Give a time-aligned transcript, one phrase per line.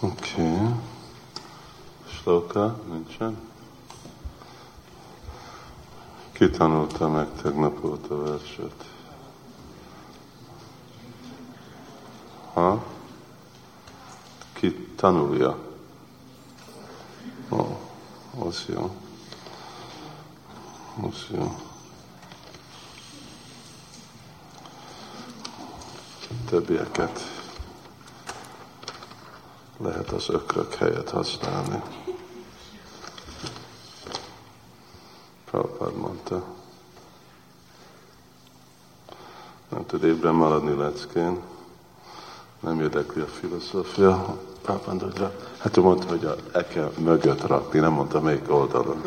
[0.00, 0.42] Oké.
[0.42, 0.74] Okay.
[2.20, 3.38] Sloka nincsen?
[6.32, 8.84] Ki tanulta meg tegnap óta verset?
[12.52, 12.84] Ha?
[14.52, 15.58] Ki tanulja?
[17.48, 18.90] Ó, oh, az jó.
[21.02, 21.56] Az jó.
[26.44, 27.37] Többieket
[29.78, 31.82] lehet az ökrök helyet használni.
[35.44, 36.42] Prabhupád mondta.
[39.68, 41.42] Nem tud ébren maradni leckén.
[42.60, 44.38] Nem érdekli a filozófia.
[44.62, 49.02] Prabhupád mondta, hát ő mondta, hogy a eke mögött rakni, nem mondta melyik oldalon.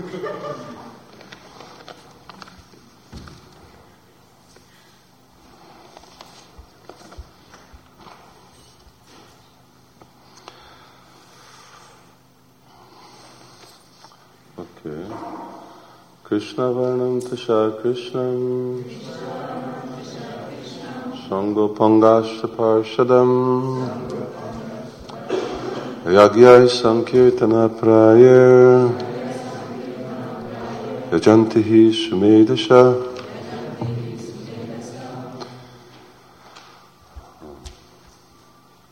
[16.52, 18.84] Krishna Varnam Tasha Krishnam.
[21.30, 23.32] Sango Pangasha Parshadam
[26.04, 28.90] Yagyai Sankirtana Prayer
[31.12, 32.84] Yajantihi Sumedasha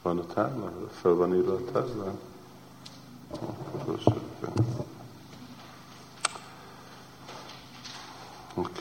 [0.01, 0.71] Van a tábla?
[1.01, 2.13] Fel van írva a tábla?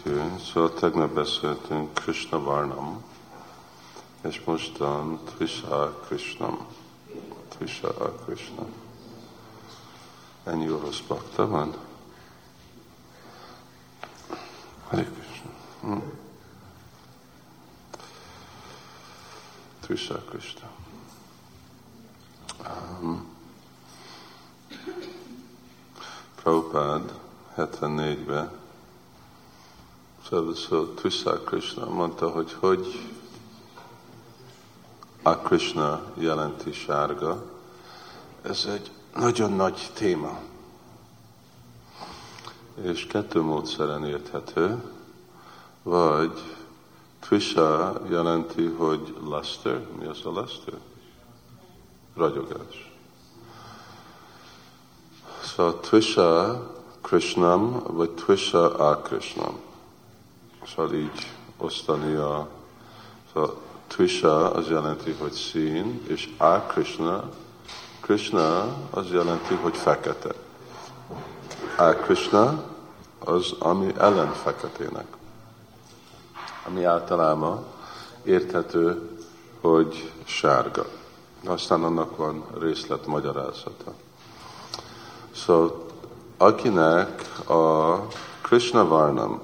[0.09, 0.39] Oké, okay.
[0.39, 3.05] szóval tegnap beszéltünk Krishna Varnam,
[4.21, 6.67] és mostan Trisha Krishnam.
[7.49, 8.67] Trisha Krishna.
[10.45, 11.77] Ennyi orosz bakta van?
[14.89, 15.51] Hare Krishna.
[15.81, 15.99] Hm.
[19.81, 20.71] Trisha Krishna.
[23.01, 23.27] Um,
[26.35, 27.13] Prabhupád
[27.57, 28.67] 74-ben
[30.29, 33.11] Szóval Trisha Krishna mondta, hogy hogy
[35.23, 37.45] a Krishna jelenti sárga.
[38.43, 40.39] Ez egy nagyon nagy téma.
[42.83, 44.83] És kettő módszeren érthető,
[45.83, 46.43] vagy
[47.21, 49.87] Trisha jelenti, hogy luster.
[49.99, 50.75] Mi az a luster?
[52.17, 52.93] Ragyogás.
[55.43, 56.63] Szóval Trisha
[57.01, 59.67] Krishnam, vagy Trisha Akrishnam.
[60.75, 62.49] Szóval így osztani a
[63.87, 67.29] Trisha az jelenti, hogy szín, és A Krishna,
[68.01, 70.35] Krishna az jelenti, hogy fekete.
[71.77, 72.63] A Krishna
[73.19, 75.07] az, ami ellen feketének.
[76.67, 77.65] Ami általában
[78.23, 79.11] érthető,
[79.61, 80.87] hogy sárga.
[81.47, 83.93] Aztán annak van részlet magyarázata.
[85.35, 85.87] Szóval
[86.37, 87.97] akinek a
[88.41, 89.41] Krishna Varnam,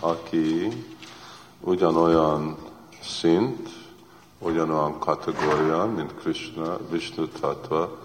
[0.00, 0.68] aki
[1.60, 2.56] ugyanolyan
[3.02, 3.68] szint,
[4.38, 7.98] ugyanolyan kategória, mint Krishna, Vishnu Tattva,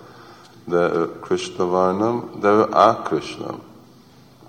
[0.64, 2.68] de ő Krishna Varnam, de ő
[3.04, 3.60] Krishna.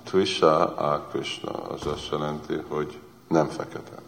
[0.05, 4.03] Tvisha Krishna, az azt jelenti, hogy nem fekete.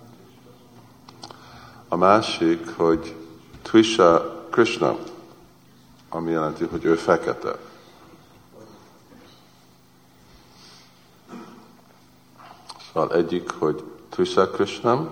[1.88, 3.16] A másik, hogy
[3.62, 4.96] Tvisha Krishna,
[6.08, 7.58] ami jelenti, hogy ő fekete.
[13.00, 15.08] Szóval egyik, hogy Trisha Krishnam,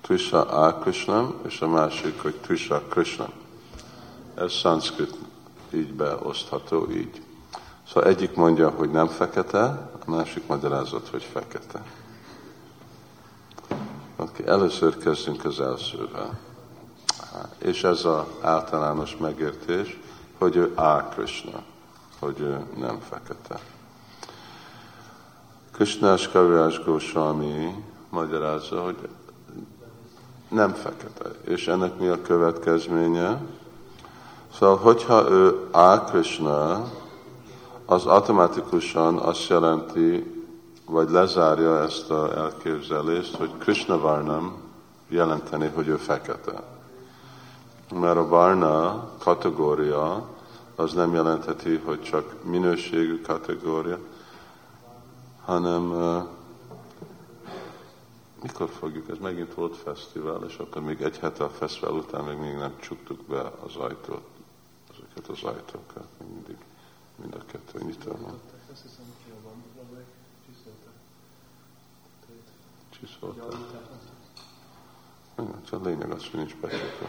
[0.00, 3.32] Trisha A Krishnam, és a másik, hogy Trisha Krishnam.
[4.34, 5.14] Ez szanszkrit
[5.74, 7.22] így beosztható így.
[7.88, 9.64] Szóval egyik mondja, hogy nem fekete,
[10.06, 11.84] a másik magyarázat, hogy fekete.
[14.16, 16.38] Okay, először kezdünk az elsővel.
[17.58, 20.00] És ez az általános megértés,
[20.38, 21.62] hogy ő A Krishna,
[22.18, 23.60] hogy ő nem fekete.
[25.74, 28.96] Krishnás Kavirás Goswami magyarázza, hogy
[30.48, 31.30] nem fekete.
[31.44, 33.40] És ennek mi a következménye?
[34.58, 36.90] Szóval, hogyha ő A Krishna,
[37.86, 40.32] az automatikusan azt jelenti,
[40.86, 44.56] vagy lezárja ezt az elképzelést, hogy Krishna Varnam
[45.08, 46.62] jelenteni, hogy ő fekete.
[47.94, 50.28] Mert a Varna kategória
[50.76, 53.98] az nem jelentheti, hogy csak minőségű kategória,
[55.44, 56.28] hanem uh,
[58.42, 62.36] mikor fogjuk, ez megint volt fesztivál, és akkor még egy hete a fesztivál után még,
[62.36, 64.26] még nem csuktuk be az ajtót,
[64.90, 66.56] ezeket az ajtókat, mindig
[67.16, 68.40] mind a kettő nyitva van.
[73.00, 73.60] Csiszolták.
[75.38, 77.08] Igen, csak lényeg az, hogy nincs becsukva.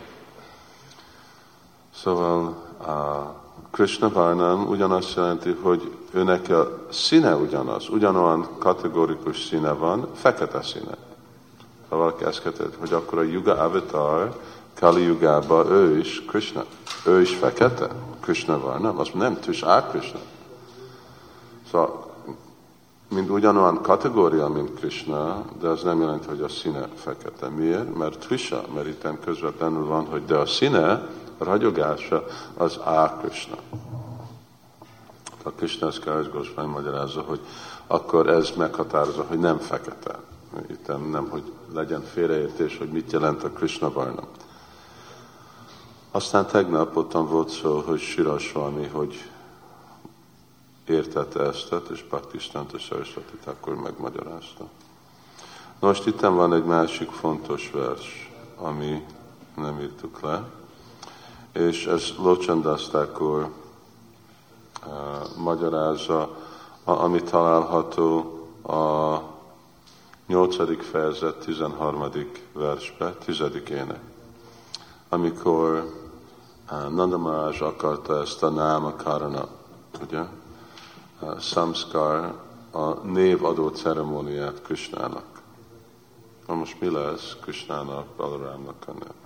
[1.93, 10.61] Szóval Krishna Varnam ugyanazt jelenti, hogy őnek a színe ugyanaz, ugyanolyan kategórikus színe van, fekete
[10.61, 10.97] színe.
[11.89, 14.39] Ha valaki ezt kérdezi, hogy akkor a Yuga Avatar
[14.79, 16.65] Kali Yugába ő is Krishna,
[17.05, 20.19] ő is fekete, Krishna Varnam, azt nem, át Krishna.
[21.71, 22.13] Szóval,
[23.09, 27.49] mind ugyanolyan kategória, mint Krishna, de az nem jelenti, hogy a színe fekete.
[27.49, 27.97] Miért?
[27.97, 32.25] Mert Trisha, mert itt közvetlenül van, hogy de a színe ragyogása
[32.57, 33.55] az A Krishna.
[35.43, 37.39] A Krishna Szkáros Gosvány magyarázza, hogy
[37.87, 40.19] akkor ez meghatározza, hogy nem fekete.
[40.69, 44.23] Itt nem, hogy legyen félreértés, hogy mit jelent a Krishna Varna.
[46.11, 49.29] Aztán tegnap ottan volt szó, hogy Sirasvami, hogy
[50.85, 54.65] értette ezt, és Pakistánt és Sarasvatit akkor megmagyarázta.
[55.79, 59.05] Most itt van egy másik fontos vers, ami
[59.55, 60.43] nem írtuk le,
[61.55, 63.49] és ez Locsandasztákor
[64.85, 64.91] uh,
[65.37, 66.37] magyarázza,
[66.83, 69.17] a, ami található a
[70.27, 70.85] 8.
[70.89, 72.11] fejezet 13.
[72.53, 73.41] versbe, 10.
[73.69, 73.99] ének.
[75.09, 75.91] Amikor
[76.71, 79.47] uh, Nanda Maharaj akarta ezt a náma karana,
[80.01, 80.21] ugye?
[81.19, 82.33] Uh, samskar,
[82.71, 85.41] a névadó ceremóniát Krishnának.
[86.47, 89.24] Na most mi lesz Krishnának, Balarámnak a nev?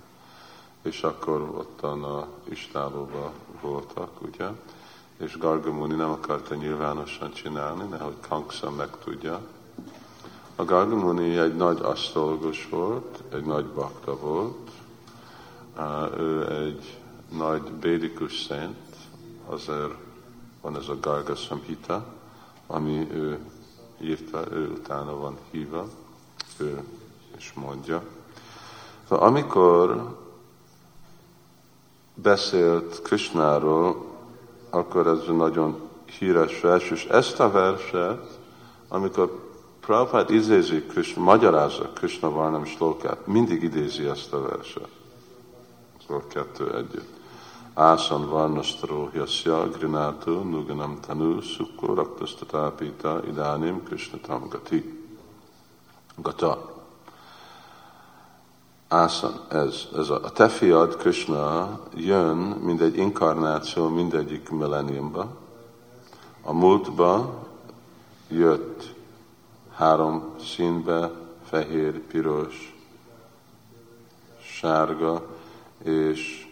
[0.82, 4.48] És akkor ottan a istálóba voltak, ugye?
[5.16, 9.40] És Gargamuni nem akarta nyilvánosan csinálni, nehogy Kanksa megtudja.
[10.56, 14.70] A Gargamuni egy nagy asztolgos volt, egy nagy bakta volt,
[16.18, 16.98] ő egy
[17.36, 18.96] nagy bédikus szent,
[19.46, 19.94] azért
[20.60, 22.04] van ez a Garga Samhita,
[22.66, 23.38] ami ő
[24.00, 25.86] írta, ő utána van híva,
[26.56, 26.84] ő
[27.36, 28.02] is mondja.
[29.08, 30.18] Szóval amikor
[32.22, 34.04] beszélt Krishnáról,
[34.70, 35.80] akkor ez nagyon
[36.18, 38.38] híres vers, és ezt a verset,
[38.88, 39.48] amikor
[39.80, 44.88] Prabhupád idézi Krishna, magyarázza Krishna Varnam slokát, mindig idézi ezt a verset.
[46.06, 47.18] Szóval kettő együtt.
[47.74, 55.06] Ásan varnastróhyasya grinátu nuganam tanu sukko raktastatápita idánim Krishna tamgati.
[56.16, 56.79] Gata.
[58.92, 65.36] Ásan, ez, ez a, a te fiad, Krishna, jön, mint egy inkarnáció mindegyik millenniumba.
[66.42, 67.38] A múltba
[68.28, 68.94] jött
[69.74, 71.10] három színbe,
[71.44, 72.76] fehér, piros,
[74.40, 75.22] sárga,
[75.84, 76.48] és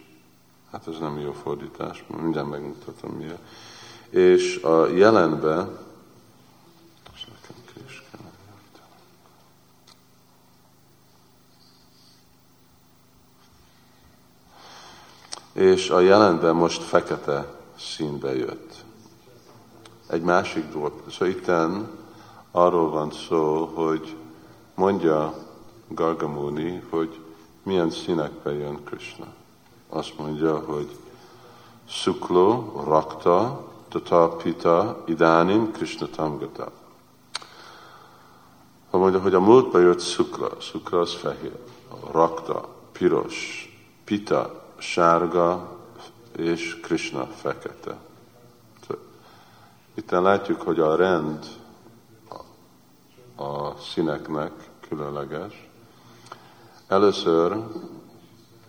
[0.71, 3.41] hát ez nem jó fordítás, mindjárt megmutatom miért.
[4.09, 5.67] És a jelenbe
[15.59, 17.45] és a jelenben most fekete
[17.77, 18.73] színbe jött.
[20.07, 20.93] Egy másik dolog.
[21.11, 21.89] Szóval itten
[22.51, 24.15] arról van szó, hogy
[24.75, 25.33] mondja
[25.87, 27.19] Gargamuni, hogy
[27.63, 29.25] milyen színekbe jön Krishna.
[29.89, 30.97] Azt mondja, hogy
[31.87, 36.71] Suklo, Rakta, Tata Pita, Idánim, Krishna Tamgata.
[38.91, 41.59] Mondja, hogy a múltba jött Sukla, Sukla az fehér,
[42.11, 43.67] Rakta, piros,
[44.03, 45.77] Pita, sárga
[46.35, 47.97] és Krishna fekete.
[49.93, 51.45] Itt látjuk, hogy a rend
[53.35, 54.51] a színeknek
[54.89, 55.69] különleges.
[56.87, 57.63] Először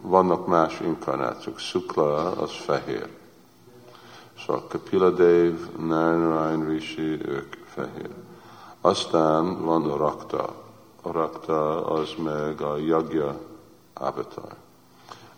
[0.00, 1.58] vannak más inkarnációk.
[1.58, 3.08] Sukla az fehér.
[4.38, 8.10] Szóval Kapila Dev, Narayan Rishi, ők fehér.
[8.80, 10.54] Aztán van a Rakta.
[11.02, 13.40] A Rakta az meg a Yagya
[13.94, 14.56] avatar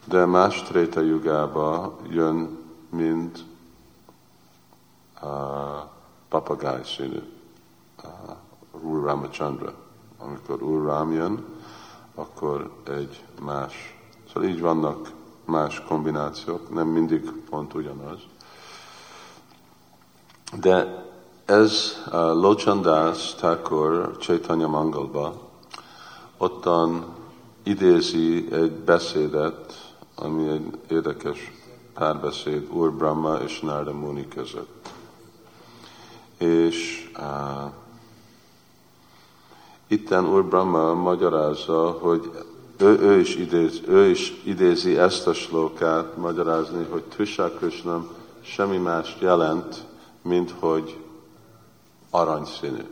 [0.04, 2.59] de más tréta jugába jön,
[2.90, 3.44] mint
[5.21, 5.26] a
[6.28, 7.23] papagáj színű,
[8.80, 9.75] Úr Ramachandra.
[10.18, 11.44] Amikor Úr Ram jön,
[12.14, 13.99] akkor egy más.
[14.32, 15.12] Szóval így vannak
[15.44, 18.18] más kombinációk, nem mindig pont ugyanaz.
[20.61, 21.04] De
[21.44, 25.50] ez uh, Lochandas Thakur Chaitanya Mangalba
[26.37, 27.04] ottan
[27.62, 29.81] idézi egy beszédet,
[30.14, 31.52] ami egy érdekes
[31.95, 34.88] párbeszéd Úr Brahma és Narda Muni között.
[36.38, 37.73] És uh,
[39.87, 42.31] itten Úr Brahma magyarázza, hogy
[42.76, 48.09] ő, ő, is idéz, ő is idézi ezt a slókát magyarázni, hogy Trisha Krishnam
[48.40, 49.85] semmi mást jelent,
[50.23, 50.99] mint hogy
[52.11, 52.83] aranyszínű.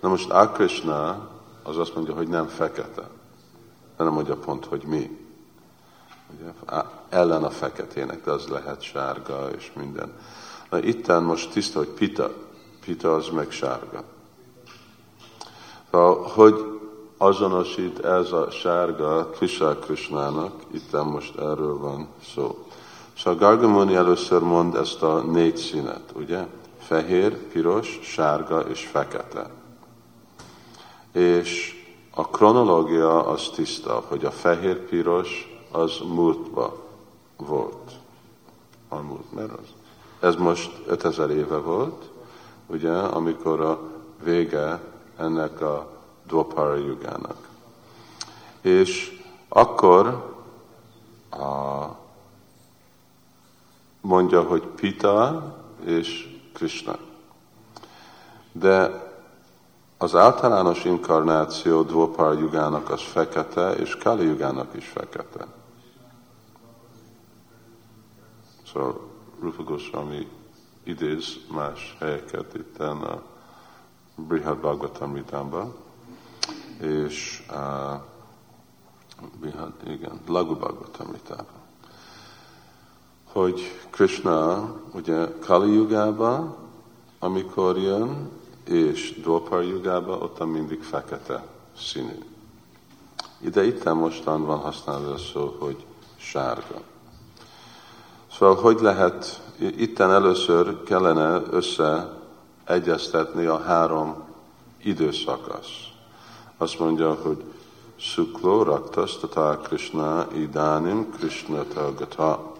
[0.00, 1.28] Na most Akrishna
[1.62, 3.08] az azt mondja, hogy nem fekete,
[3.96, 5.17] de nem mondja pont, hogy mi.
[6.34, 6.50] Ugye,
[7.08, 10.12] ellen a feketének, de az lehet sárga és minden.
[10.70, 12.30] Na itten most tiszta, hogy pita,
[12.84, 14.02] pita az meg sárga.
[15.90, 16.78] Szóval, hogy
[17.16, 22.66] azonosít ez a sárga Krishna Krishnának, itt most erről van szó.
[23.18, 26.46] Szóval Gargamuni először mond ezt a négy színet, ugye?
[26.78, 29.50] Fehér, piros, sárga és fekete.
[31.12, 31.76] És
[32.14, 36.76] a kronológia az tiszta, hogy a fehér-piros az múltba
[37.36, 37.92] volt.
[38.88, 39.66] A múlt, mert az.
[40.20, 42.10] Ez most 5000 éve volt,
[42.66, 43.80] ugye, amikor a
[44.22, 44.80] vége
[45.16, 45.90] ennek a
[46.26, 47.48] Dvapara jugának.
[48.60, 50.06] És akkor
[51.30, 51.86] a,
[54.00, 56.98] mondja, hogy Pita és Krishna.
[58.52, 59.07] De
[59.98, 65.46] az általános inkarnáció Dvapara jugának az fekete, és Kali jugának is fekete.
[68.72, 69.00] Szóval
[69.40, 70.28] Rupa Goswami
[70.84, 73.22] idéz más helyeket itt a
[74.14, 75.74] Brihad Bhagavatamritában,
[76.80, 78.00] és uh,
[79.40, 81.56] Brihad, igen, Lagu Bhagavatamritában.
[83.24, 86.56] Hogy Krishna ugye Kali Yugába,
[87.18, 88.30] amikor jön,
[88.68, 91.46] és Dwapar Yugába, ott mindig fekete
[91.78, 92.18] színű.
[93.40, 96.80] Ide itt mostan van használva a szó, hogy sárga.
[98.32, 104.16] Szóval hogy lehet, itten először kellene összeegyeztetni a három
[104.82, 105.88] időszakasz.
[106.56, 107.44] Azt mondja, hogy
[108.00, 112.52] Suklo raktas tata Krishna idanim Krishna gata.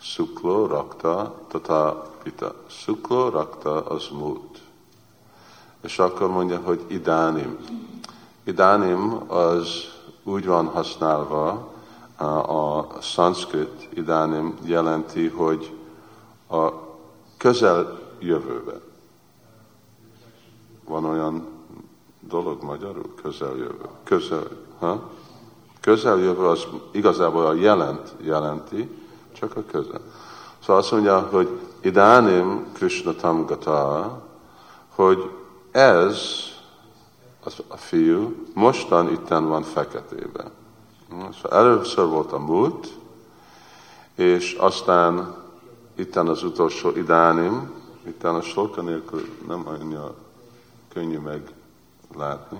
[0.00, 2.54] Suklo rakta tata pita.
[2.66, 4.47] Suklo rakta az múlt.
[5.80, 7.56] És akkor mondja, hogy idánim.
[8.44, 9.68] Idánim az
[10.22, 11.72] úgy van használva,
[12.46, 15.72] a szanszkrit idánim jelenti, hogy
[16.50, 16.72] a
[17.36, 18.80] közel jövőben.
[20.84, 21.46] Van olyan
[22.20, 23.14] dolog magyarul?
[23.22, 23.88] Közeljövő.
[24.04, 24.46] Közel,
[24.78, 25.10] ha?
[25.80, 28.90] Közeljövő az igazából a jelent jelenti,
[29.32, 30.00] csak a közel.
[30.58, 34.22] Szóval azt mondja, hogy idánim Krishna Tamgata,
[34.94, 35.30] hogy
[35.70, 36.18] ez
[37.68, 40.50] a fiú mostan itten van feketében.
[41.10, 42.88] Szóval először volt a múlt,
[44.14, 45.34] és aztán
[45.94, 47.70] itten az utolsó idánim,
[48.06, 50.14] itten a sorka nélkül nem annyira
[50.92, 52.58] könnyű meglátni.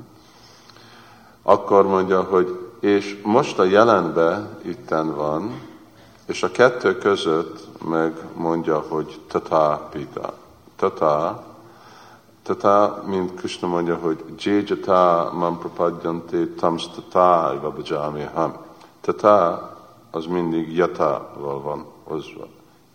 [1.42, 5.60] Akkor mondja, hogy és most a jelenbe itten van,
[6.26, 10.34] és a kettő között meg mondja, hogy tata pita.
[10.76, 11.44] Tata
[12.48, 18.56] Tata, mint Krishna mondja, hogy Jejata mam prapadjante tamstata iva bhajami ham.
[19.00, 19.76] Tata
[20.10, 22.48] az mindig yata-val van hozva.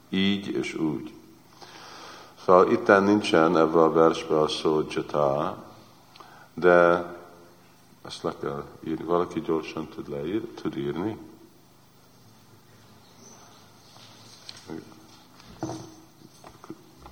[0.09, 1.13] Így és úgy.
[2.45, 5.57] Szóval itt nincsen ebben a versben a szó jata,
[6.53, 7.05] de
[8.05, 9.03] ezt le kell írni.
[9.03, 10.47] Valaki gyorsan tud leírni?
[10.47, 11.17] Tud írni?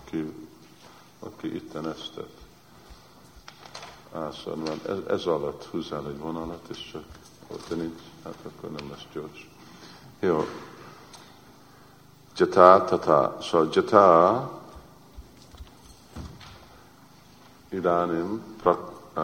[0.09, 0.40] Ki
[1.23, 2.19] aki itten ezt
[4.13, 7.03] ászad, mert ez, ez alatt húzál egy vonalat, és csak
[7.47, 9.49] ott nincs, hát akkor nem lesz gyors.
[10.19, 10.45] Jó.
[12.37, 13.37] Jata tata.
[13.41, 14.61] Szóval jata
[17.69, 19.23] idánim prak, uh,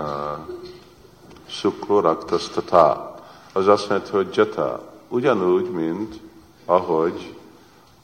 [1.50, 3.16] szukloraktas tata.
[3.54, 6.20] Az azt jelenti, hogy jata ugyanúgy, mint
[6.66, 7.36] ahogy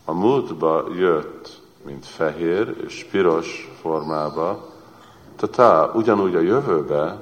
[0.06, 4.72] a múltba jött mint fehér és piros formába,
[5.36, 7.20] tehát ugyanúgy a jövőbe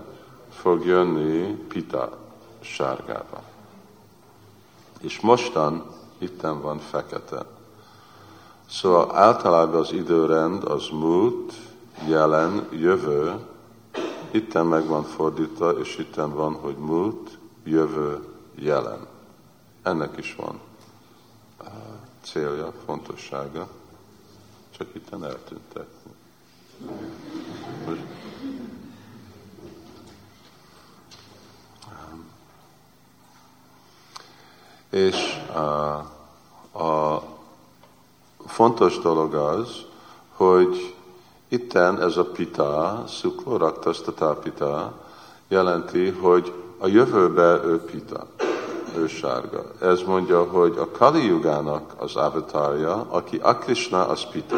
[0.49, 2.17] fog jönni pita
[2.59, 3.41] sárgába.
[4.99, 5.85] És mostan
[6.17, 7.45] itten van fekete.
[8.69, 11.53] Szóval általában az időrend az múlt,
[12.07, 13.33] jelen, jövő,
[14.31, 18.23] itten meg van fordítva, és itten van, hogy múlt, jövő,
[18.55, 19.07] jelen.
[19.83, 20.59] Ennek is van
[22.23, 23.67] célja, fontossága
[24.81, 25.87] csak itt eltűntek.
[27.85, 28.01] Most,
[34.89, 35.15] és
[35.53, 35.59] a,
[36.83, 37.23] a
[38.45, 39.85] fontos dolog az,
[40.31, 40.95] hogy
[41.47, 44.93] itten ez a pita, szukloraktasztatá pita,
[45.47, 48.27] jelenti, hogy a jövőbe ő pita,
[48.95, 49.71] ő sárga.
[49.81, 54.57] Ez mondja, hogy a Kali Yugának az avatarja, aki Akrishna, az pita.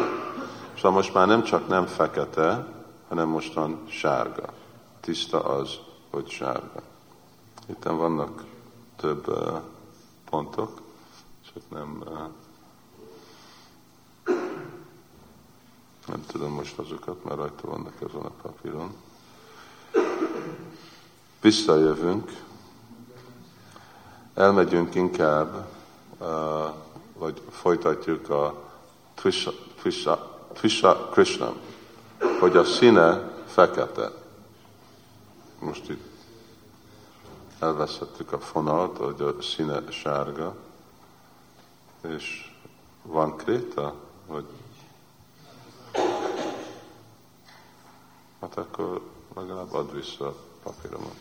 [0.76, 2.66] Szóval most már nem csak nem fekete,
[3.08, 4.52] hanem mostan sárga.
[5.00, 5.70] Tiszta az,
[6.10, 6.82] hogy sárga.
[7.66, 8.44] Itt vannak
[8.96, 9.24] több
[10.30, 10.80] pontok.
[11.52, 12.02] csak nem
[16.06, 18.94] nem tudom most azokat, mert rajta vannak ezen a papíron.
[21.40, 22.43] Visszajövünk,
[24.34, 25.66] elmegyünk inkább,
[27.18, 28.62] vagy folytatjuk a
[29.14, 31.54] Trisha, Trisha, Trisha Krishna,
[32.40, 34.10] hogy a színe fekete.
[35.58, 36.06] Most itt
[37.58, 40.54] elveszettük a fonalt, hogy a színe sárga,
[42.00, 42.52] és
[43.02, 43.94] van kréta,
[44.26, 44.44] vagy
[48.40, 49.00] hát akkor
[49.34, 51.16] legalább add vissza a papíromat.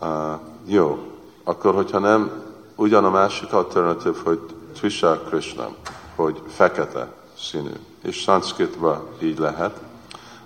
[0.00, 0.98] Uh, jó,
[1.44, 2.42] akkor hogyha nem,
[2.76, 4.40] ugyan a másik alternatív, hogy
[4.74, 5.68] Trisha Krishna,
[6.14, 9.80] hogy fekete színű, és szanszkritban így lehet.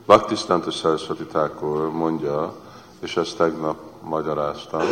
[0.07, 2.55] Bhaktisztánta Saraswati Thakur mondja,
[3.01, 4.87] és ezt tegnap magyaráztam,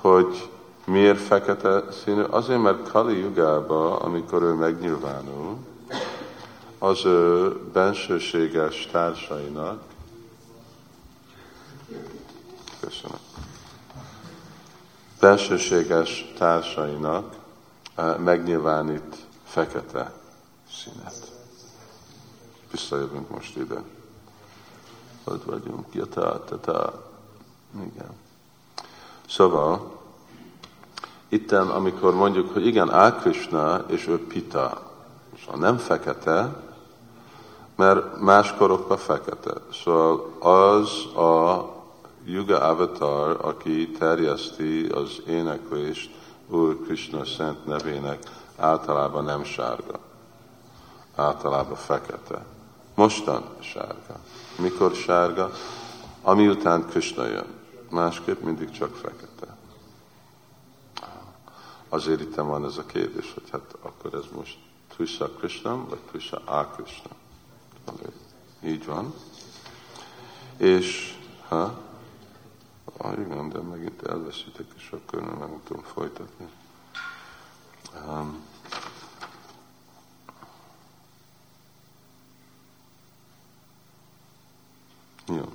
[0.00, 0.48] hogy
[0.84, 2.22] miért fekete színű?
[2.22, 5.56] Azért, mert Kali Yugába, amikor ő megnyilvánul,
[6.78, 9.80] az ő bensőséges társainak,
[12.80, 13.18] köszönöm,
[15.20, 17.34] bensőséges társainak
[17.94, 20.12] eh, megnyilvánít fekete
[20.70, 21.32] színet.
[22.70, 23.82] Visszajövünk most ide.
[25.24, 25.86] Hogy vagyunk?
[25.94, 27.10] Jata, tata.
[27.74, 28.10] Igen.
[29.28, 29.98] Szóval,
[31.28, 34.92] itten, amikor mondjuk, hogy igen, Ákrishna és ő Pita,
[35.44, 36.62] szóval nem fekete,
[37.74, 39.52] mert más korokban fekete.
[39.72, 41.77] Szóval az a
[42.30, 46.10] Yuga Avatar, aki terjeszti az éneklést
[46.46, 48.18] Úr Krishna szent nevének,
[48.56, 49.98] általában nem sárga.
[51.14, 52.44] Általában fekete.
[52.94, 54.20] Mostan sárga.
[54.58, 55.50] Mikor sárga?
[56.22, 57.46] Ami után Krishna jön.
[57.90, 59.56] Másképp mindig csak fekete.
[61.88, 64.58] Azért itt van ez a kérdés, hogy hát akkor ez most
[64.94, 67.10] Trisha Krishna, vagy Trisha A Krishna.
[68.64, 69.14] Így van.
[70.56, 71.86] És, ha?
[72.96, 76.48] Ah, igen, de megint elveszítek, és akkor nem, tudom folytatni.
[78.06, 78.44] Um,
[85.26, 85.52] jó.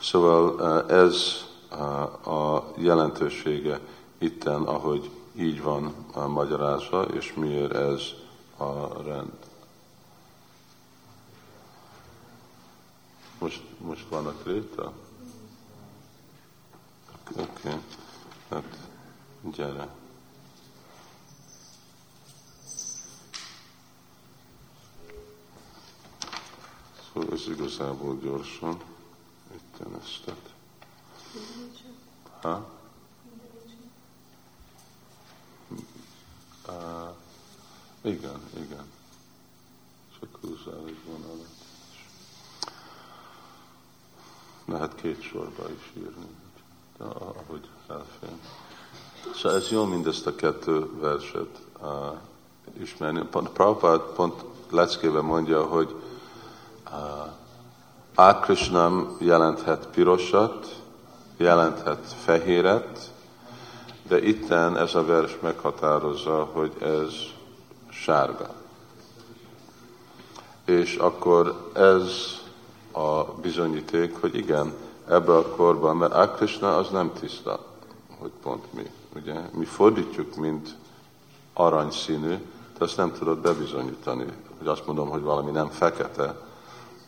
[0.00, 3.80] Szóval eh, ez eh, a jelentősége
[4.18, 5.94] itten, ahogy így van
[6.28, 8.02] magyarázva, és miért ez
[8.56, 9.38] a rend.
[13.38, 14.92] Most, most van a kréta?
[17.36, 17.80] Oké, okay.
[18.48, 18.88] hát
[19.42, 19.88] gyere.
[27.12, 28.80] Szóval ez igazából gyorsan.
[29.54, 30.32] Itt ezt.
[32.40, 32.76] Ha?
[36.66, 37.14] Uh,
[38.00, 38.92] igen, igen.
[40.20, 41.46] Csak húzzál egy vonalat.
[44.64, 46.26] Lehet két sorba is írni,
[46.98, 48.38] ahogy elfér.
[49.34, 51.88] Szóval ez jó mindezt a kettő verset uh,
[52.80, 53.20] ismerni.
[53.30, 55.94] Prabhupád pont leckében mondja, hogy
[56.90, 57.26] uh,
[58.14, 60.82] Ákrisnam jelenthet pirosat,
[61.36, 63.10] jelenthet fehéret,
[64.08, 67.12] de itten ez a vers meghatározza, hogy ez
[67.88, 68.54] sárga.
[70.64, 72.10] És akkor ez
[72.92, 74.74] a bizonyíték, hogy igen,
[75.08, 77.64] ebbe a korban, mert Akrishna az nem tiszta,
[78.18, 78.90] hogy pont mi.
[79.14, 79.40] Ugye?
[79.52, 80.74] Mi fordítjuk, mint
[81.52, 82.34] aranyszínű,
[82.78, 84.26] de azt nem tudod bebizonyítani.
[84.58, 86.34] Hogy azt mondom, hogy valami nem fekete,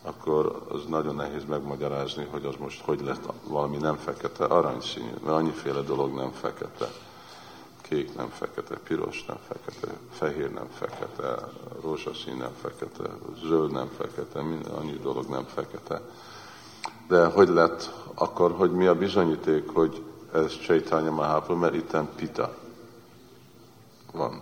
[0.03, 5.37] akkor az nagyon nehéz megmagyarázni, hogy az most hogy lett valami nem fekete, aranyszínű, mert
[5.37, 6.91] annyiféle dolog nem fekete.
[7.81, 11.49] Kék nem fekete, piros nem fekete, fehér nem fekete,
[11.81, 13.09] rózsaszín nem fekete,
[13.43, 16.01] zöld nem fekete, minden, annyi dolog nem fekete.
[17.11, 22.53] De hogy lett akkor, hogy mi a bizonyíték, hogy ez Chaitanya Mahaprabhu, mert itten pita
[24.13, 24.41] van,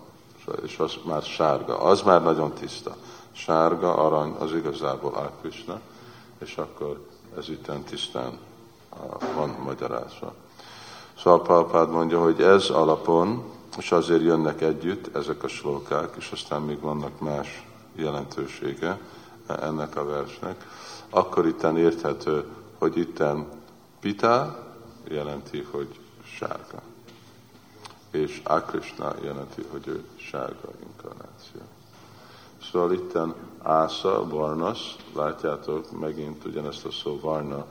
[0.63, 2.95] és az már sárga, az már nagyon tiszta.
[3.31, 5.79] Sárga, arany az igazából Ákrisna,
[6.39, 7.05] és akkor
[7.37, 8.37] ez itt tisztán
[9.35, 10.33] van magyarázva.
[11.17, 13.43] Szóval Pálpád mondja, hogy ez alapon,
[13.77, 18.99] és azért jönnek együtt ezek a slókák, és aztán még vannak más jelentősége
[19.47, 20.67] ennek a versnek,
[21.09, 22.45] akkor itten érthető,
[22.79, 23.47] hogy itten
[23.99, 24.65] pita
[25.07, 26.81] jelenti, hogy sárga.
[28.11, 31.61] És Akrishna jelenti, hogy ő sárga inkarnáció.
[32.71, 37.65] Szóval itten ásza, varnas, látjátok megint ugyanezt a szó varna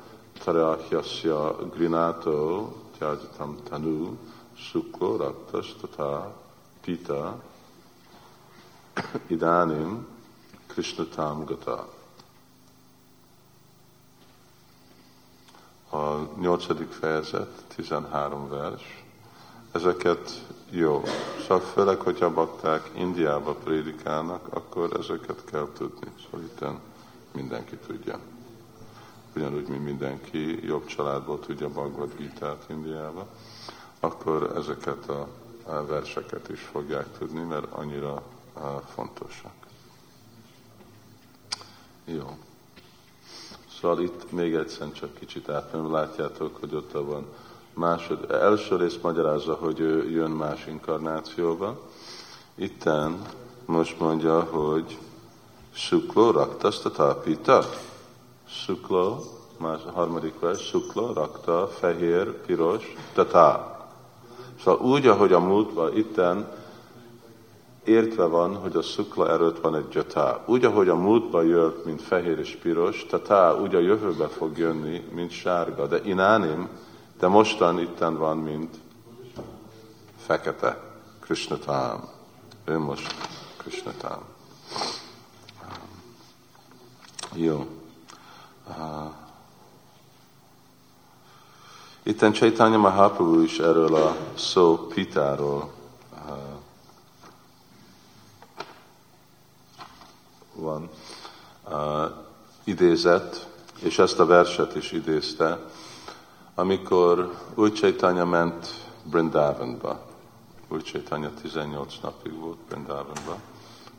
[0.44, 4.16] Tarahyasya Grinato Tyajitam Tanu
[4.54, 6.34] Suklo Raktas Tata
[6.80, 7.42] Pita
[9.26, 10.06] Idanim
[10.66, 11.97] Krishnatam Gata.
[15.90, 19.05] A nyolcadik fejezet, 13 vers.
[19.72, 21.03] Ezeket jó.
[21.40, 26.09] Szóval főleg, hogyha bakták Indiába prédikálnak, akkor ezeket kell tudni.
[26.24, 26.64] Szóval itt
[27.33, 28.18] mindenki tudja.
[29.37, 33.27] Ugyanúgy, mint mindenki jobb családból tudja Bhagavad Gita-t Indiába,
[34.01, 35.29] akkor ezeket a
[35.87, 38.22] verseket is fogják tudni, mert annyira
[38.94, 39.55] fontosak.
[42.05, 42.38] Jó.
[43.80, 47.26] Szóval itt még egyszer csak kicsit átmenem, látjátok, hogy ott van
[47.74, 51.80] másod, első rész magyarázza, hogy ő jön más inkarnációba.
[52.54, 53.22] Itten
[53.64, 54.98] most mondja, hogy
[55.72, 57.64] Suklo rakta tapita.
[58.48, 59.18] Suklo,
[59.56, 63.76] más harmadik vers, Suklo rakta, fehér, piros, tata.
[64.62, 66.57] Szóval úgy, ahogy a múltban itten
[67.88, 70.42] értve van, hogy a szukla erőt van egy jatá.
[70.46, 75.05] Úgy, ahogy a múltban jött, mint fehér és piros, tatá úgy a jövőbe fog jönni,
[75.14, 75.87] mint sárga.
[75.87, 76.68] De inánim,
[77.18, 78.77] de mostan itten van, mint
[80.16, 80.81] fekete,
[81.20, 82.09] Krishnatám.
[82.64, 83.14] Ő most
[83.57, 84.18] Krishnatám.
[87.35, 87.66] Jó.
[92.03, 95.77] Itten Chaitanya Mahaprabhu is erről a szó Pitáról
[100.58, 100.88] van
[101.68, 102.10] uh,
[102.64, 103.46] idézett,
[103.80, 105.58] és ezt a verset is idézte,
[106.54, 110.00] amikor Új Csaitanya ment Brindavanba,
[110.68, 113.38] Új Csaitanya 18 napig volt Brindavanba,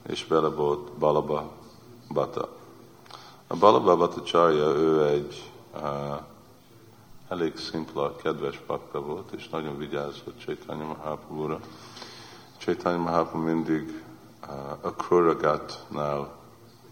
[0.08, 1.52] és vele volt Balaba
[2.14, 2.50] Bata.
[3.48, 5.82] A Balaba Bata Csarja, ő egy uh,
[7.30, 11.60] elég szimpla, kedves pakta volt, és nagyon vigyázott Csaitanya Mahaprabhu-ra.
[12.58, 14.04] Csaitanya Mahaprabhu mindig
[14.48, 16.39] uh, a Kruragatnál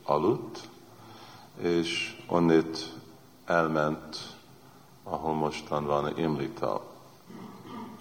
[0.07, 0.69] aludt,
[1.61, 2.93] és onnét
[3.45, 4.37] elment
[5.09, 6.81] ahol mostan van Imlita,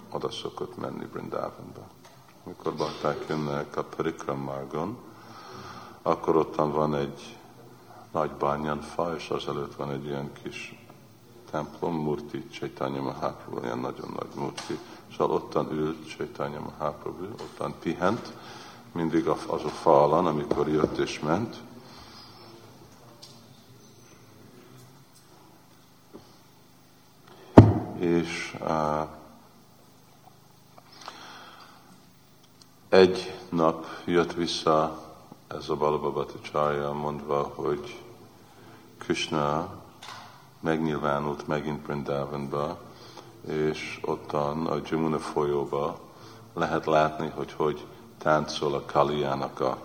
[0.09, 1.87] oda szokott menni Brindavanba.
[2.43, 4.97] Mikor bakták jönnek a Parikram Margon,
[6.01, 7.37] akkor ottan van egy
[8.11, 10.85] nagy bányan fa, és az előtt van egy ilyen kis
[11.51, 14.79] templom, Murti Chaitanya Mahaprabhu, ilyen nagyon nagy Murti.
[15.17, 18.33] Szóval ottan ült Chaitanya Mahaprabhu, ottan pihent,
[18.91, 21.57] mindig az a falan, amikor jött és ment,
[27.99, 28.57] és
[32.89, 35.05] egy nap jött vissza
[35.47, 38.01] ez a Balababati Csarja mondva, hogy
[38.97, 39.69] Krishna
[40.59, 42.79] megnyilvánult megint Brindavanba,
[43.47, 45.99] és ottan a Jamuna folyóba
[46.53, 47.85] lehet látni, hogy hogy
[48.17, 49.77] táncol a Kaliának a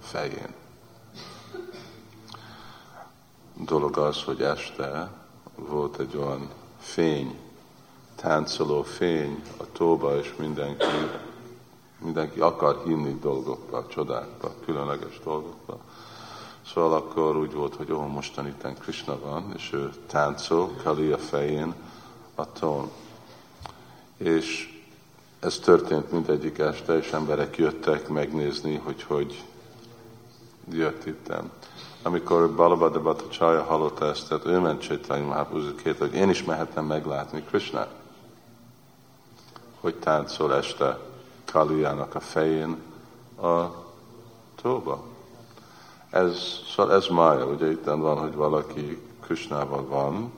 [0.00, 0.54] fején.
[3.54, 5.10] Dolog az, hogy este
[5.54, 6.48] volt egy olyan
[6.82, 7.38] fény,
[8.14, 10.84] táncoló fény a tóba, és mindenki,
[11.98, 15.78] mindenki akar hinni dolgokba, csodákba, különleges dolgokba.
[16.66, 21.18] Szóval akkor úgy volt, hogy ó, mostan itt Krishna van, és ő táncol, Kali a
[21.18, 21.74] fején
[22.34, 22.90] a tón.
[24.16, 24.80] És
[25.40, 29.44] ez történt mindegyik este, és emberek jöttek megnézni, hogy hogy
[30.70, 31.50] jött itten
[32.02, 37.42] amikor Balabhadra Csaya hallotta ezt, tehát ő ment Mahaprabhu két, hogy én is mehetem meglátni
[37.42, 37.86] Krishna,
[39.80, 40.98] hogy táncol este
[41.44, 42.82] Kaliának a fején
[43.42, 43.62] a
[44.62, 45.02] tóba.
[46.10, 46.38] Ez,
[46.74, 50.32] szóval ez mája, ugye itt van, hogy valaki Krishnával van,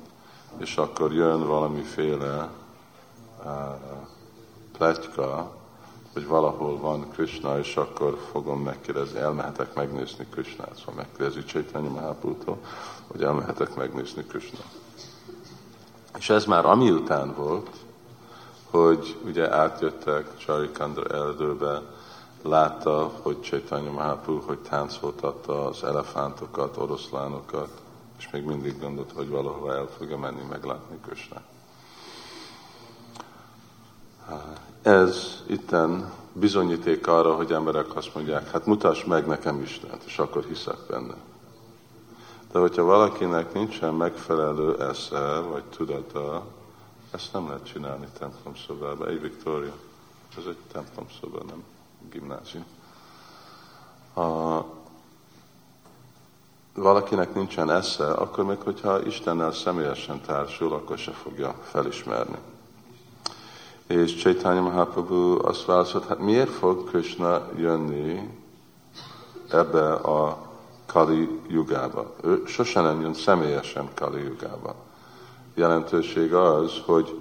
[0.56, 2.48] és akkor jön valamiféle
[3.44, 3.50] uh,
[4.72, 5.50] pletyka,
[6.14, 10.76] hogy valahol van Krishna, és akkor fogom megkérdezni, elmehetek megnézni Krishnát.
[10.76, 12.58] Szóval megkérdezi Csaitanya Mahaprabhu-tól,
[13.06, 14.64] hogy elmehetek megnézni Krishna.
[16.18, 17.70] És ez már ami után volt,
[18.70, 21.82] hogy ugye átjöttek Charikandra erdőbe,
[22.42, 27.70] látta, hogy Csaitanya Mahaprabhu, hogy táncoltatta az elefántokat, oroszlánokat,
[28.18, 31.42] és még mindig gondolt, hogy valahova el fogja menni meglátni Krishnát.
[34.84, 40.44] Ez itten bizonyíték arra, hogy emberek azt mondják, hát mutass meg nekem Istent, és akkor
[40.44, 41.14] hiszek benne.
[42.52, 46.46] De hogyha valakinek nincsen megfelelő esze, vagy tudata,
[47.10, 49.06] ezt nem lehet csinálni templom szobába.
[49.06, 49.72] Egy Viktória,
[50.36, 51.64] ez egy templom szoba, nem
[52.10, 52.64] gimnázium.
[54.14, 54.64] A,
[56.74, 62.38] valakinek nincsen esze, akkor még hogyha Istennel személyesen társul, akkor se fogja felismerni.
[63.86, 68.30] És Chaitanya Mahaprabhu azt válaszolt, hát miért fog Krishna jönni
[69.50, 70.38] ebbe a
[70.86, 72.14] Kali jugába?
[72.22, 74.74] Ő sosem nem jön személyesen Kali jugába.
[75.54, 77.20] Jelentőség az, hogy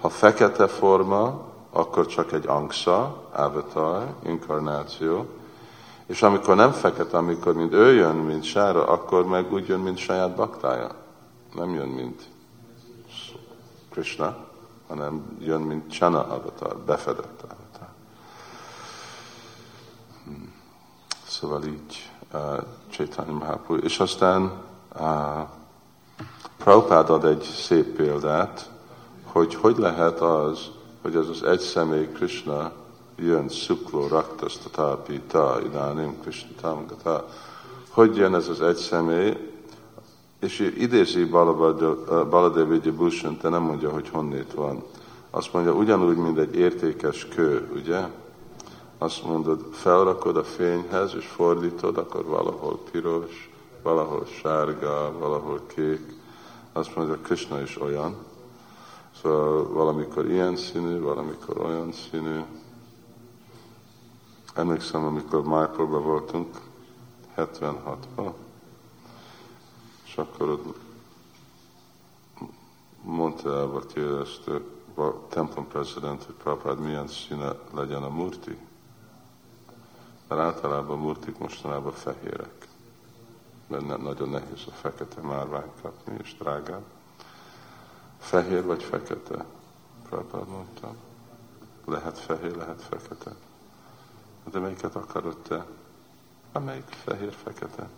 [0.00, 5.26] ha fekete forma, akkor csak egy angsa, avatar, inkarnáció,
[6.06, 9.98] és amikor nem fekete, amikor mint ő jön, mint sára, akkor meg úgy jön, mint
[9.98, 10.90] saját baktája.
[11.54, 12.22] Nem jön, mint
[13.90, 14.45] Krishna,
[14.88, 17.88] hanem jön, mint Chana avatar, befedett avatar.
[20.24, 20.52] Hmm.
[21.26, 23.76] Szóval így uh, Chaitanya Mahaprabhu.
[23.76, 24.52] És aztán
[25.00, 25.48] uh,
[26.56, 28.70] Prabhupád ad egy szép példát,
[29.24, 30.70] hogy hogy lehet az,
[31.02, 32.72] hogy ez az egy személy Krishna
[33.16, 37.28] jön Suklo Raktasta Pita Idánim Krishna Tamgata.
[37.90, 39.55] Hogy jön ez az egy személy,
[40.40, 41.24] és idézi
[42.30, 44.82] Baladevi Bhushan, te nem mondja, hogy honnét van.
[45.30, 48.00] Azt mondja, ugyanúgy, mint egy értékes kő, ugye?
[48.98, 53.50] Azt mondod, felrakod a fényhez, és fordítod, akkor valahol piros,
[53.82, 56.14] valahol sárga, valahol kék.
[56.72, 58.16] Azt mondja, Krishna is olyan.
[59.22, 62.40] Szóval valamikor ilyen színű, valamikor olyan színű.
[64.54, 66.60] Emlékszem, amikor Májpróba voltunk,
[67.36, 68.32] 76-ban,
[70.16, 70.62] és akkor
[73.02, 74.60] mondta el a kérdezte
[74.94, 78.58] a templom president, hogy Prabhupád milyen színe legyen a murti.
[80.28, 82.68] Mert általában a murtik mostanában fehérek.
[83.66, 86.84] Mert nagyon nehéz a fekete márvány kapni, és drágább.
[88.18, 89.44] Fehér vagy fekete?
[90.08, 90.94] Prabhupád mondta.
[91.84, 93.34] Lehet fehér, lehet fekete.
[94.50, 95.66] De melyiket akarod te?
[96.52, 97.88] Amelyik fehér-fekete.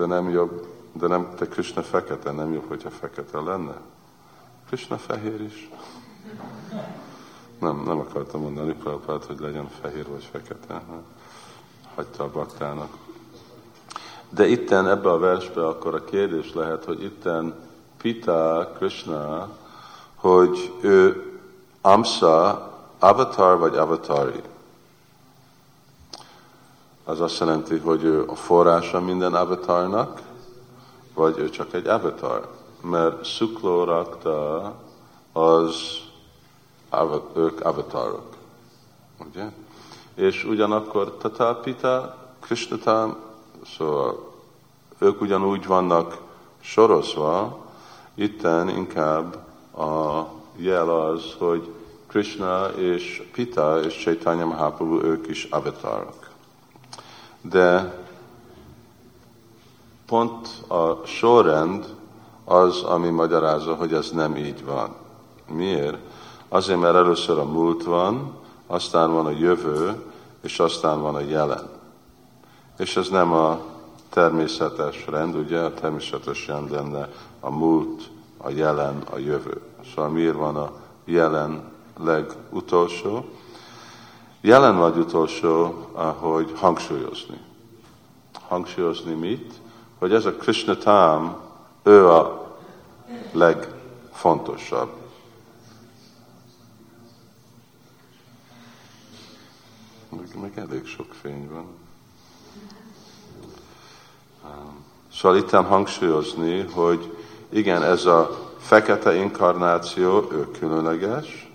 [0.00, 3.74] De nem jobb, de nem, te Krishna fekete, nem jobb, hogyha fekete lenne.
[4.66, 5.70] Krishna fehér is.
[7.58, 10.82] Nem, nem akartam mondani Prabhupát, hogy legyen fehér vagy fekete.
[11.94, 12.96] Hagyta a baktának.
[14.28, 17.54] De itten ebbe a versbe akkor a kérdés lehet, hogy itten
[18.02, 19.48] Pita Krishna,
[20.14, 21.24] hogy ő
[21.80, 24.42] Amsa, avatar vagy avatari
[27.04, 30.20] az azt jelenti, hogy ő a forrása minden avatarnak,
[31.14, 32.48] vagy ő csak egy avatar.
[32.82, 34.74] Mert Suklórakta
[35.32, 35.74] az
[37.34, 38.36] ők avatarok.
[39.28, 39.44] Ugye?
[40.14, 43.16] És ugyanakkor Tatapita, Krishnata,
[43.76, 44.32] szóval
[44.98, 46.18] ők ugyanúgy vannak
[46.60, 47.58] sorozva,
[48.14, 49.34] itten inkább
[49.78, 51.72] a jel az, hogy
[52.06, 56.29] Krishna és Pita és Chaitanya Mahaprabhu ők is avatarok
[57.40, 57.98] de
[60.06, 61.94] pont a sorrend
[62.44, 64.94] az, ami magyarázza, hogy ez nem így van.
[65.48, 65.98] Miért?
[66.48, 68.34] Azért, mert először a múlt van,
[68.66, 70.02] aztán van a jövő,
[70.42, 71.68] és aztán van a jelen.
[72.78, 73.60] És ez nem a
[74.08, 75.58] természetes rend, ugye?
[75.58, 77.08] A természetes rend lenne
[77.40, 79.60] a múlt, a jelen, a jövő.
[79.94, 80.72] Szóval miért van a
[81.04, 81.62] jelen
[81.98, 83.24] legutolsó?
[84.40, 85.86] Jelen vagy utolsó,
[86.18, 87.40] hogy hangsúlyozni.
[88.48, 89.54] Hangsúlyozni mit?
[89.98, 91.36] Hogy ez a Krishna Tam,
[91.82, 92.48] ő a
[93.32, 94.90] legfontosabb.
[100.08, 101.66] Meg, meg elég sok fény van.
[105.12, 107.16] Szóval itt hangsúlyozni, hogy
[107.48, 111.52] igen, ez a fekete inkarnáció, ő különleges,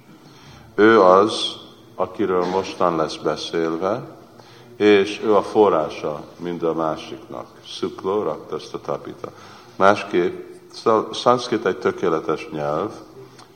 [0.75, 1.63] ő az,
[1.95, 4.15] akiről mostan lesz beszélve,
[4.75, 7.47] és ő a forrása mind a másiknak.
[7.67, 9.31] Szuklo, raktaszta tapita.
[9.75, 10.53] Másképp,
[11.11, 12.91] szanszkrit egy tökéletes nyelv,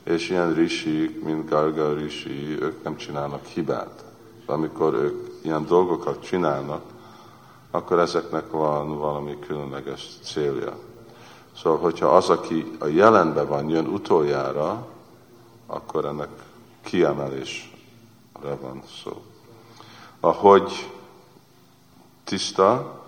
[0.04, 4.04] és ilyen rishi, mint Garga rishi, ők nem csinálnak hibát.
[4.46, 6.82] Amikor ők ilyen dolgokat csinálnak,
[7.72, 10.78] akkor ezeknek van valami különleges célja.
[11.58, 14.88] Szóval, hogyha az, aki a jelenben van, jön utoljára,
[15.68, 16.30] akkor ennek
[16.84, 17.69] kiemelés
[18.42, 19.22] van szó.
[20.20, 20.90] Ahogy
[22.24, 23.00] tiszta,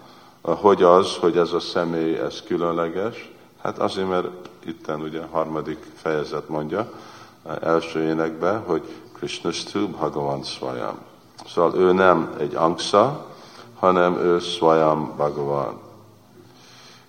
[0.42, 4.28] hogy az, hogy ez a személy, ez különleges, hát azért, mert
[4.66, 6.92] itten ugye a harmadik fejezet mondja,
[7.62, 10.98] első énekben, hogy Krishna Stu Bhagavan Swayam.
[11.48, 13.26] Szóval ő nem egy angsa,
[13.80, 15.80] hanem ő Swayam Bhagavan.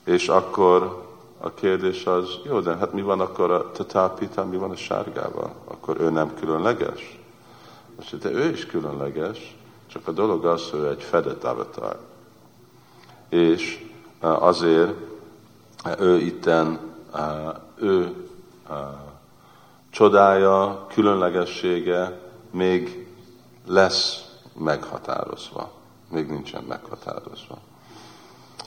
[0.05, 1.07] És akkor
[1.41, 5.55] a kérdés az, jó, de hát mi van akkor a tatápita, mi van a sárgával?
[5.65, 7.22] Akkor ő nem különleges?
[8.03, 11.99] Most, de ő is különleges, csak a dolog az, hogy egy fedett avatar.
[13.29, 13.87] És
[14.21, 14.93] azért
[15.99, 16.79] ő itten,
[17.77, 18.27] ő
[19.91, 23.07] csodája, különlegessége még
[23.67, 25.71] lesz meghatározva.
[26.11, 27.59] Még nincsen meghatározva.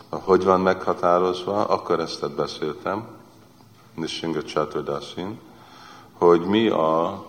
[0.09, 1.65] Hogy van meghatározva?
[1.65, 3.07] Akkor ezt beszéltem,
[3.93, 5.39] Nishinga Chaturdasin,
[6.13, 7.25] hogy mi a,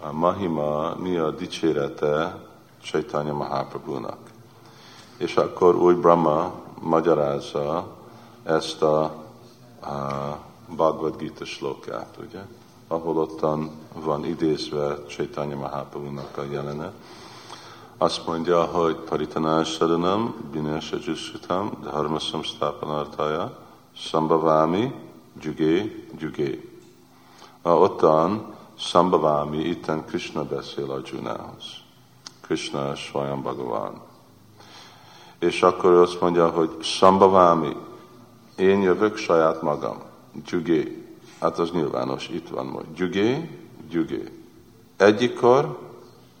[0.00, 2.46] a mahima, mi a dicsérete
[2.82, 4.18] Chaitanya Mahaprabhu-nak.
[5.16, 7.86] És akkor új Brahma magyarázza
[8.42, 9.02] ezt a,
[9.80, 10.38] a
[10.76, 12.40] Bhagavad Gita slokát, ugye?
[12.88, 16.92] Ahol ottan van idézve Chaitanya Mahaprabhu-nak a jelenet.
[17.98, 23.58] Azt mondja, hogy Paritanás Sadanam, Binesa Jusutam, Dharma Samstapanartaya,
[23.92, 24.94] Sambhavami,
[25.40, 26.80] Jugé, Jugé.
[27.62, 31.64] Ottan Sambhavami, itten Krishna beszél Arjunához.
[32.40, 34.00] Krishna Svajam Bhagavan.
[35.38, 37.76] És akkor ő azt mondja, hogy Sambhavami,
[38.56, 40.02] én jövök saját magam.
[40.46, 41.06] Jugé.
[41.40, 42.86] Hát az nyilvános, itt van majd.
[42.96, 43.60] Jugé,
[43.90, 44.32] Jugé.
[44.96, 45.78] Egyikkor,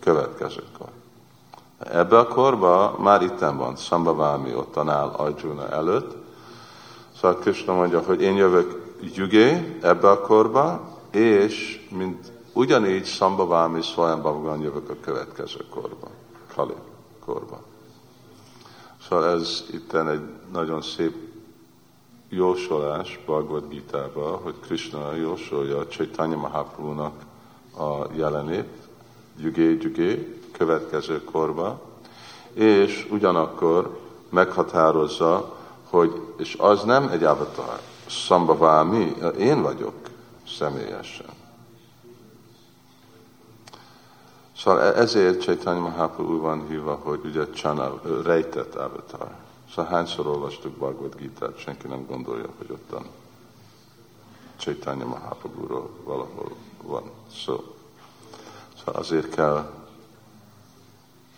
[0.00, 0.88] következőkor.
[1.78, 6.16] Ebbe a korba már itten van, Sambhavami ottan áll Arjuna előtt.
[7.20, 14.60] Szóval Krishna mondja, hogy én jövök Jugé ebbe a korba, és mint ugyanígy Sambhavami Swayambhavagan
[14.60, 16.08] jövök a következő korba,
[16.54, 16.74] Kali
[17.24, 17.60] korba.
[19.08, 21.14] Szóval ez itten egy nagyon szép
[22.28, 24.10] jósolás Bhagavad gita
[24.42, 27.12] hogy Krishna jósolja Chaitanya Mahaprabhu-nak
[27.78, 28.68] a jelenét,
[29.40, 31.80] Jugé, Jugé, következő korba,
[32.52, 35.56] és ugyanakkor meghatározza,
[35.90, 40.07] hogy, és az nem egy avatar, Szambavámi, én vagyok
[40.56, 41.26] személyesen.
[44.56, 49.34] Szóval e- ezért Chaitanya Mahaprabhu van hívva, hogy ugye Csana, rejtett avatar.
[49.68, 53.06] Szóval hányszor olvastuk Bhagavad Gita-t, senki nem gondolja, hogy ottan
[54.56, 57.10] Chaitanya Mahaprabhu-ról valahol van
[57.44, 57.74] szó.
[58.78, 59.72] Szóval azért kell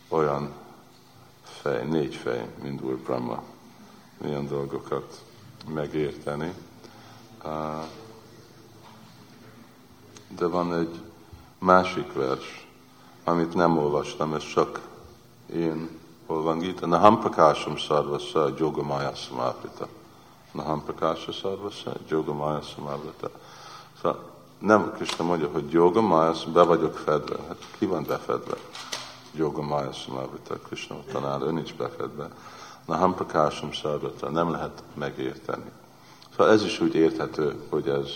[0.09, 0.53] olyan
[1.43, 3.43] fej, négy fej, mint Úr Brahma,
[4.19, 5.25] milyen dolgokat
[5.75, 6.55] megérteni.
[10.41, 11.01] De van egy
[11.59, 12.67] másik vers,
[13.25, 14.81] amit nem olvastam, ez csak
[15.55, 16.87] én hol van Gita.
[16.87, 19.89] Naham prakásam sarvasa jogamaya samavrita.
[20.53, 23.31] Naham prakásam sarvasa jogamaya samavrita.
[24.03, 27.37] Szóval nem Krishna mondja, hogy jogamaya, be vagyok fedve.
[27.49, 28.57] Hát ki van befedve?
[29.35, 30.55] Jogamaya samavrita.
[30.55, 32.29] Krishna tanár, ő nincs befedve.
[32.87, 34.31] Naham prakásam sarvata.
[34.31, 35.71] Nem lehet megérteni.
[36.31, 38.09] Szóval ez is úgy érthető, hogy ez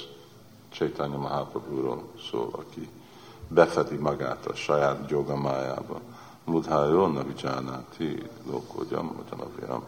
[0.75, 2.89] Chaitanya Mahaprabhu-ról szól, aki
[3.49, 6.01] befedi magát a saját jogamájába.
[6.45, 9.85] Mudhájó navijánáti lókógyam, ugyanavyam.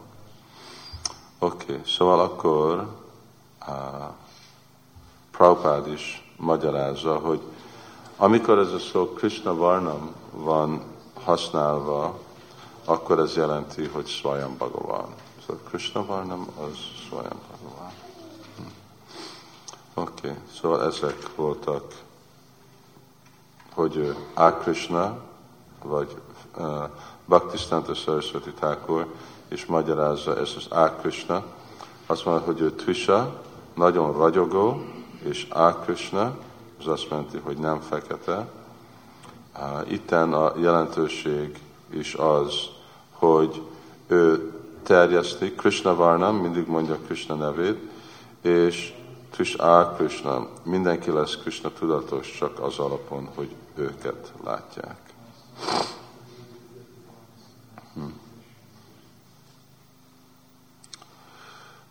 [1.38, 2.88] Oké, okay, szóval akkor
[3.68, 3.74] uh,
[5.30, 7.40] Prabhupád is magyarázza, hogy
[8.16, 10.82] amikor ez a szó Krishna Varnam van
[11.24, 12.18] használva,
[12.84, 15.14] akkor ez jelenti, hogy Swayam Bhagavan.
[15.46, 16.76] Szóval Krishna Varnam az
[17.08, 17.75] Swayam Bhagavan.
[19.98, 22.04] Oké, okay, szóval ezek voltak
[23.76, 24.50] hogy A.
[24.50, 25.18] Krishna,
[25.84, 26.16] vagy
[26.58, 26.64] uh,
[27.24, 29.06] Bhaktistanta Saraswati Thakur,
[29.48, 30.90] és magyarázza ez az A.
[30.90, 31.44] Krishna,
[32.06, 33.42] azt mondja, hogy ő Trisha,
[33.74, 34.84] nagyon ragyogó,
[35.22, 35.74] és A.
[35.74, 36.36] Krishna,
[36.78, 38.48] az azt jelenti, hogy nem fekete.
[39.58, 42.54] Uh, itten a jelentőség is az,
[43.12, 43.62] hogy
[44.06, 47.78] ő terjeszti, Krishna Varnam, mindig mondja Krishna nevét,
[48.40, 48.94] és
[49.30, 55.00] Krishna, Krishna, mindenki lesz Krishna tudatos csak az alapon, hogy őket látják.
[57.94, 58.00] Hm.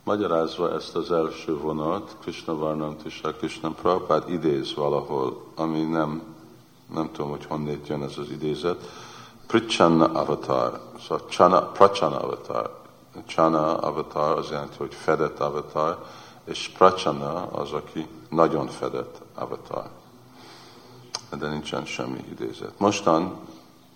[0.04, 6.22] Magyarázva ezt az első vonat, Krishna Varnantisha, Krishna Prabhupád idéz valahol, ami nem,
[6.94, 8.90] nem tudom, hogy honnét jön ez az idézet,
[9.48, 12.84] Prichanna avatar, szóval Chana, Prachana avatar.
[13.28, 16.06] Chana avatar az jelenti, hogy fedett avatar,
[16.46, 19.90] és Prachana az, aki nagyon fedett avatar
[21.40, 22.80] de nincsen semmi idézet.
[22.80, 23.38] Mostan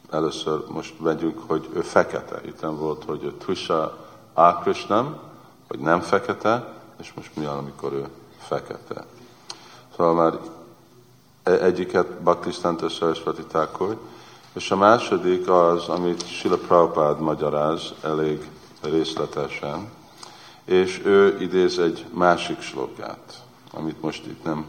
[0.09, 2.41] először most vegyük, hogy ő fekete.
[2.45, 3.97] Itt volt, hogy ő Trisha
[4.33, 5.19] Akrishnam,
[5.67, 9.05] hogy nem fekete, és most mi amikor ő fekete.
[9.95, 10.39] Szóval már
[11.43, 13.97] e- egyiket Bhaktisztanta Sarasvati Thakur,
[14.53, 18.49] és a második az, amit Sila Prabhupád magyaráz elég
[18.81, 19.89] részletesen,
[20.69, 23.43] és ő idéz egy másik slogát,
[23.73, 24.65] amit most itt nem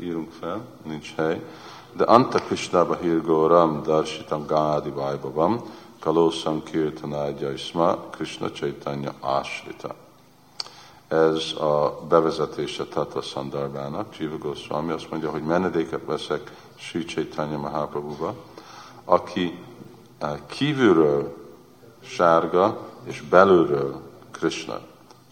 [0.00, 1.44] írunk fel, nincs hely.
[1.92, 5.62] De Anta Krishna Bahirgoram Darshitam Gadi Vajbavam
[6.00, 9.94] Kalószam Kirtanádja Isma Krishna Chaitanya Ashrita.
[11.08, 14.18] ez a bevezetése Tata Szandarbának.
[14.18, 18.34] Jiva Goswami azt mondja, hogy menedéket veszek Sri Chaitanya Mahaprabhuba,
[19.04, 19.58] aki
[20.18, 21.36] eh, kívülről
[22.00, 24.12] sárga, és belülről
[24.44, 24.80] Krishna.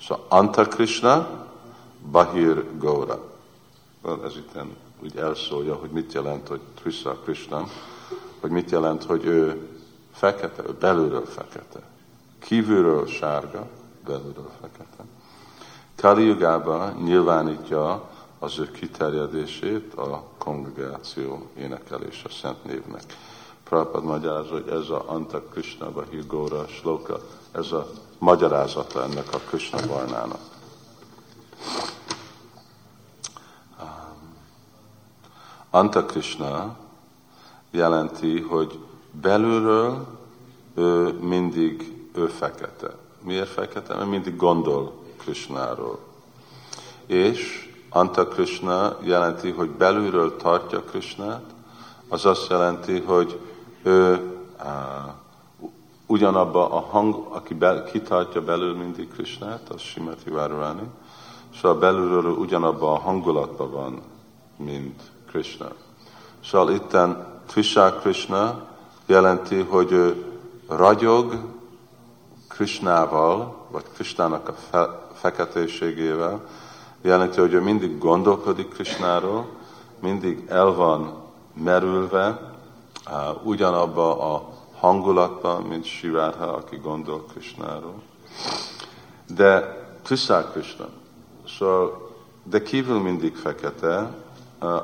[0.00, 1.28] Szóval Anta Krishna,
[2.10, 3.20] Bahir Gaura.
[4.24, 4.58] Ez itt
[5.02, 7.66] úgy elszólja, hogy mit jelent, hogy Trissa Krishna,
[8.40, 9.68] hogy mit jelent, hogy ő
[10.12, 11.80] fekete, ő belülről fekete.
[12.38, 13.66] Kívülről sárga,
[14.06, 15.04] belülről fekete.
[15.96, 16.36] Kali
[17.02, 18.08] nyilvánítja
[18.38, 23.02] az ő kiterjedését a kongregáció énekelése szent névnek.
[23.64, 27.20] Prabhupád magyarázza, hogy ez a Anta Krishna Bahigóra sloka,
[27.52, 27.90] ez a
[28.22, 30.40] magyarázata ennek a Krishna Varnának.
[33.80, 34.36] Um,
[35.70, 36.76] Anta Krishna
[37.70, 38.78] jelenti, hogy
[39.10, 40.06] belülről
[40.74, 42.96] ő mindig ő fekete.
[43.22, 43.94] Miért fekete?
[43.94, 45.98] Mert mindig gondol Krishnáról.
[47.06, 51.44] És Anta Krishna jelenti, hogy belülről tartja Krishnát,
[52.08, 53.40] az azt jelenti, hogy
[53.82, 55.14] ő á,
[56.12, 60.82] ugyanabba a hang, aki be, kitartja belül mindig Krishnát, az Simati Várváni,
[61.60, 64.02] szóval belülről ugyanabba a hangulatban van,
[64.56, 65.68] mint Krishna.
[66.44, 68.66] Szóval itten Trisha Krishna
[69.06, 70.24] jelenti, hogy ő
[70.68, 71.34] ragyog
[72.48, 76.46] Krishnával, vagy Krishnának a fe, feketéségével,
[77.02, 79.46] jelenti, hogy ő mindig gondolkodik Krishnáról,
[80.00, 81.14] mindig el van
[81.54, 82.54] merülve,
[83.42, 84.51] ugyanabba a
[84.82, 88.02] hangulatban, mint Sivárha, aki gondol Krishnáról.
[89.34, 90.88] De Trisha Krishna.
[91.58, 92.10] Szóval,
[92.42, 94.10] de kívül mindig fekete,
[94.60, 94.82] uh,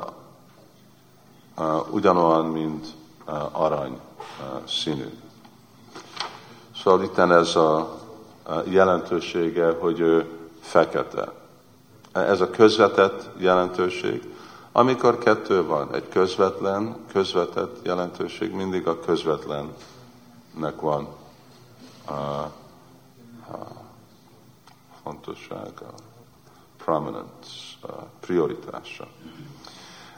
[1.59, 2.87] uh, ugyanolyan, mint
[3.27, 5.09] uh, arany uh, színű.
[6.83, 7.99] Szóval itt ez a
[8.65, 11.33] jelentősége, hogy ő fekete.
[12.13, 14.37] Ez a közvetett jelentőség.
[14.79, 21.09] Amikor kettő van, egy közvetlen, közvetett jelentőség, mindig a közvetlennek van
[22.05, 22.53] a, a
[25.03, 25.93] fontossága,
[26.77, 29.07] prominence, a prioritása.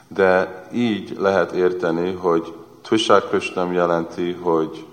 [0.07, 4.87] De így lehet érteni, hogy Tvisha Krishnam jelenti, hogy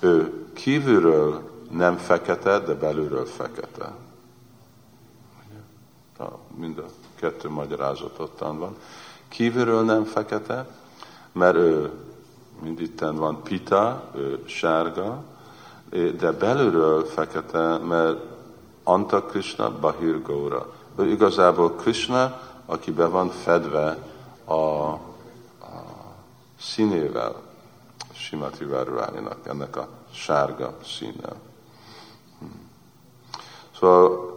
[0.00, 3.92] ő kívülről nem fekete, de belülről fekete.
[6.56, 8.76] Mind a kettő magyarázat ottan van.
[9.28, 10.68] Kívülről nem fekete,
[11.32, 11.90] mert ő,
[12.62, 15.22] mind itten van pita, ő sárga,
[16.18, 18.18] de belülről fekete, mert
[18.82, 20.72] Anta Krishna Bahir Gaura.
[20.96, 23.98] Ő igazából Krishna, aki be van fedve
[24.44, 24.98] a, a
[26.60, 27.34] színével,
[28.12, 31.36] Simati Várváninak, ennek a sárga színnel.
[32.38, 32.68] Hmm.
[33.78, 34.29] Szóval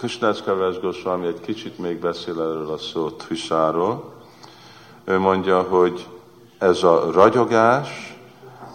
[0.00, 4.12] Krishnacska Goswami egy kicsit még beszél erről a szó Tvisáról.
[5.04, 6.06] Ő mondja, hogy
[6.58, 8.18] ez a ragyogás,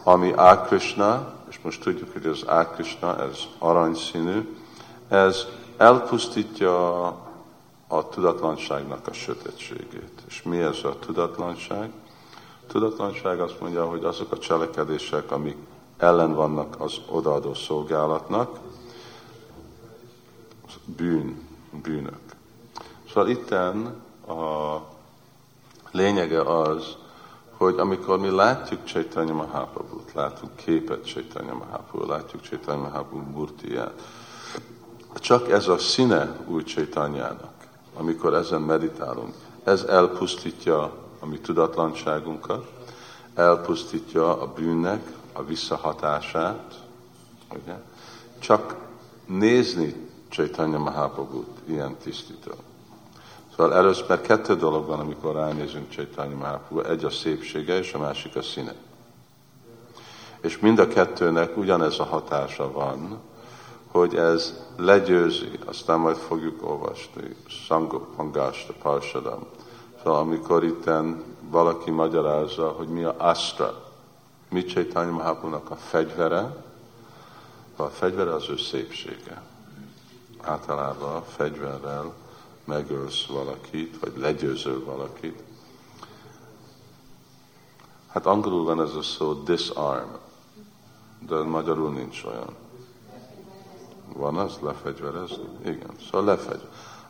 [0.03, 4.55] ami Ákrishna, és most tudjuk, hogy az Ákrishna, ez aranyszínű,
[5.07, 5.45] ez
[5.77, 7.05] elpusztítja
[7.87, 10.21] a tudatlanságnak a sötétségét.
[10.27, 11.89] És mi ez a tudatlanság?
[12.67, 15.57] A tudatlanság azt mondja, hogy azok a cselekedések, amik
[15.97, 18.59] ellen vannak az odaadó szolgálatnak,
[20.85, 21.47] bűn,
[21.83, 22.35] bűnök.
[23.07, 23.85] Szóval itten
[24.27, 24.81] a
[25.91, 26.95] lényege az,
[27.57, 34.01] hogy amikor mi látjuk Chaitanya Mahaprabhu-t, látunk képet Chaitanya Mahaprabhu, látjuk Chaitanya Mahaprabhu murtiját,
[35.13, 37.53] csak ez a színe új Chaitanyának,
[37.93, 39.33] amikor ezen meditálunk,
[39.63, 40.81] ez elpusztítja
[41.19, 42.71] a mi tudatlanságunkat,
[43.35, 46.83] elpusztítja a bűnnek a visszahatását,
[47.53, 47.75] ugye?
[48.39, 48.75] Csak
[49.25, 50.04] nézni
[50.35, 52.51] Chaitanya Mahaprabhu ilyen tisztító.
[53.55, 56.79] Szóval először, mert kettő dolog van, amikor ránézünk Chaitanya Mahaprabhu.
[56.79, 58.73] Egy a szépsége, és a másik a színe.
[60.41, 63.19] És mind a kettőnek ugyanez a hatása van,
[63.91, 69.45] hogy ez legyőzi, aztán majd fogjuk olvasni, Sangok Pangasta Parsadam.
[70.03, 73.91] Szóval amikor itten valaki magyarázza, hogy mi a Astra,
[74.49, 76.63] mi Chaitanya Mahaprabhu-nak a fegyvere,
[77.75, 79.53] a fegyvere az ő szépsége
[80.45, 82.13] általában fegyverrel
[82.65, 85.43] megölsz valakit, vagy legyőzöl valakit.
[88.07, 90.09] Hát angolul van ez a szó disarm,
[91.27, 92.55] de magyarul nincs olyan.
[94.13, 95.47] Van az lefegyverezni?
[95.61, 96.61] Igen, szóval lefegy.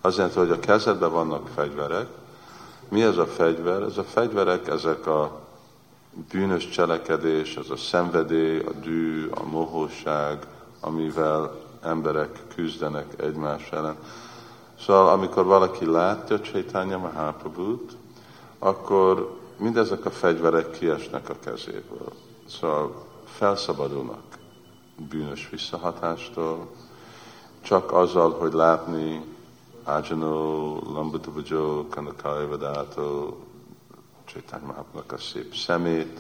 [0.02, 2.08] Az jelenti, hogy a kezedben vannak fegyverek.
[2.90, 3.82] Mi ez a fegyver?
[3.82, 5.40] Ez a fegyverek, ezek a
[6.32, 10.48] bűnös cselekedés, ez a szenvedély, a dű, a mohóság,
[10.80, 13.98] amivel emberek küzdenek egymás ellen.
[14.80, 17.98] Szóval amikor valaki látja Chaitanya Mahaprabhut,
[18.60, 22.12] akkor mindezek a fegyverek kiesnek a kezéből.
[22.48, 24.24] Szóval felszabadulnak
[25.10, 26.68] bűnös visszahatástól,
[27.62, 29.24] csak azzal, hogy látni
[29.84, 33.38] Ajano, Lambutavajo, Kanakai Vedato,
[34.26, 36.20] Chaitanya Mahaprabhunak a szép szemét,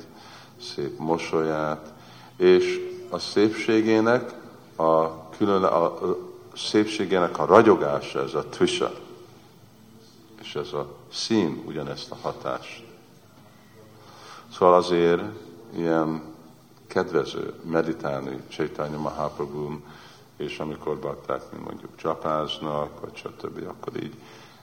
[0.61, 1.93] szép mosolyát,
[2.37, 4.33] és a szépségének
[4.75, 5.99] a külön, a,
[6.55, 8.91] szépségének a ragyogása, ez a tvisa,
[10.41, 12.83] és ez a szín ugyanezt a hatást.
[14.53, 15.21] Szóval azért
[15.75, 16.21] ilyen
[16.87, 19.79] kedvező meditálni Chaitanya Mahaprabhu
[20.37, 24.13] és amikor bakták, mint mondjuk csapáznak, vagy stb., akkor így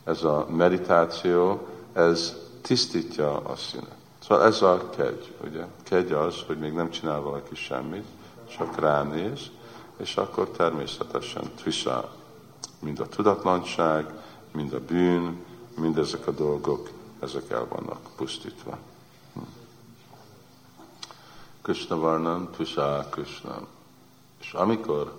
[0.04, 3.96] ez a meditáció, ez tisztítja a színet.
[4.22, 5.64] Szóval ez a kegy, ugye?
[5.82, 8.06] Kegy az, hogy még nem csinál valaki semmit,
[8.56, 9.50] csak ránéz,
[9.96, 12.14] és akkor természetesen tvisa,
[12.78, 14.12] mind a tudatlanság,
[14.52, 15.44] mind a bűn,
[15.76, 16.90] mind ezek a dolgok,
[17.20, 18.78] ezek el vannak pusztítva.
[19.34, 19.40] Hm.
[21.62, 23.66] Krishna Varnam, Tvisa Krishna.
[24.40, 25.12] És amikor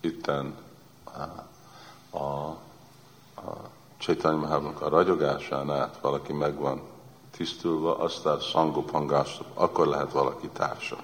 [0.00, 0.56] itten
[2.10, 2.58] a, a,
[3.98, 6.80] Csaitanya Mahábnak a ragyogásán át valaki megvan
[7.30, 10.96] tisztulva, aztán szangopangásta, akkor lehet valaki társa.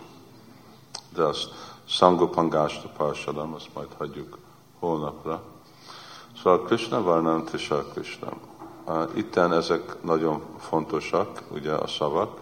[1.14, 1.48] De azt
[1.93, 4.38] szangopangásta parsadam, azt majd hagyjuk
[4.78, 5.43] holnapra.
[6.36, 8.32] Szóval Krishna Varnam Tisha Krishna.
[9.14, 12.40] Itten ezek nagyon fontosak, ugye a szavak.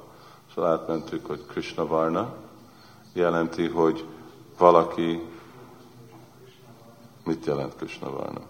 [0.55, 2.35] Szóval átmentük, hogy Krishna Varna
[3.13, 4.05] jelenti, hogy
[4.59, 5.29] valaki
[7.25, 8.41] mit jelent Krishna Varna?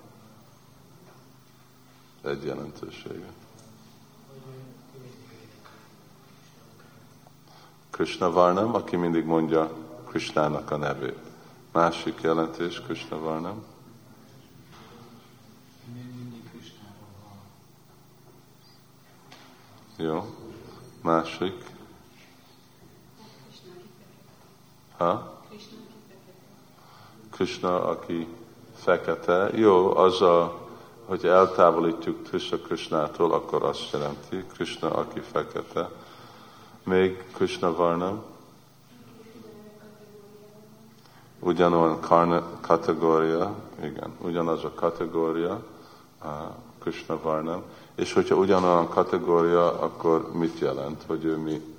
[2.22, 3.32] Egy jelentősége.
[7.90, 9.70] Krishna Varnam, aki mindig mondja
[10.10, 11.18] Krishnának a nevét.
[11.72, 13.64] Másik jelentés Krishna Varnam.
[19.96, 20.34] Jó.
[21.02, 21.70] Másik.
[24.96, 25.42] Ha?
[27.30, 28.26] Krishna, aki
[28.74, 29.50] fekete.
[29.54, 30.68] Jó, az a,
[31.04, 35.90] hogy eltávolítjuk Krishna Krishnától, akkor azt jelenti, Krishna, aki fekete.
[36.82, 38.29] Még Krishna Varnam.
[41.40, 45.62] Ugyanolyan karna, kategória, igen, ugyanaz a kategória,
[46.78, 47.62] Krishna Varnam.
[47.94, 51.78] És hogyha ugyanolyan kategória, akkor mit jelent, hogy ő mi?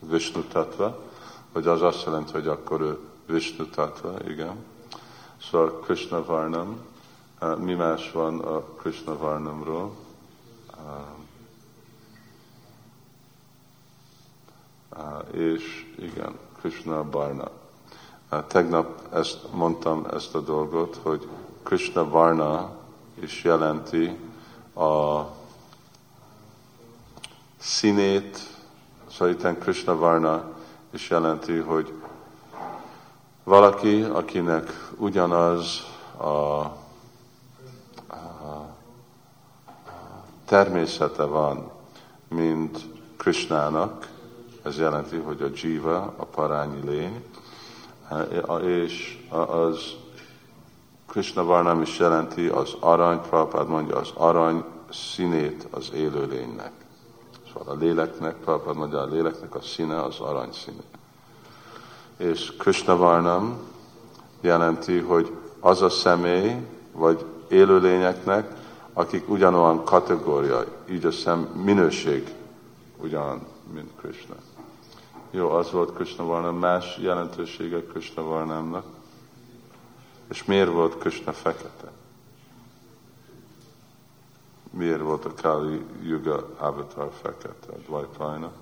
[0.00, 1.06] Vishnu Tattva
[1.52, 4.64] hogy az azt jelenti, hogy akkor ő Vishnu Tattva, igen.
[5.50, 6.80] Szóval Krishna Varnam,
[7.56, 9.96] mi más van a Krishna Varnamról?
[15.30, 17.50] És igen, Krishna Varna.
[18.46, 21.28] Tegnap ezt mondtam, ezt a dolgot, hogy
[21.62, 22.70] Krishna Varna
[23.14, 24.16] is jelenti
[24.74, 25.20] a
[27.58, 28.38] színét,
[29.10, 30.44] szóval itt Krishna Varna
[30.90, 31.92] és jelenti, hogy
[33.44, 35.86] valaki, akinek ugyanaz
[36.16, 36.74] a, a
[40.44, 41.70] természete van,
[42.28, 42.78] mint
[43.16, 44.08] Krishnának,
[44.68, 47.24] ez jelenti, hogy a jiva, a parányi lény,
[48.62, 49.78] és az
[51.06, 56.72] Krishna Varnam is jelenti az arany, Prabhupád mondja, az arany színét az élőlénynek.
[57.52, 60.82] Szóval a léleknek, Prabhupád mondja, a léleknek a színe az arany színe.
[62.16, 63.58] És Krishna Varnam
[64.40, 66.54] jelenti, hogy az a személy,
[66.92, 68.54] vagy élőlényeknek,
[68.92, 72.34] akik ugyanolyan kategória, így a szem minőség
[72.96, 74.34] ugyan, mint Krishna.
[75.30, 78.84] Jó, az volt Krishna Varnam, más jelentősége Krishna Varnamnak.
[80.28, 81.92] És miért volt Krishna fekete?
[84.78, 88.52] miért volt a Kali Yuga avatar fekete, Dvajpajna?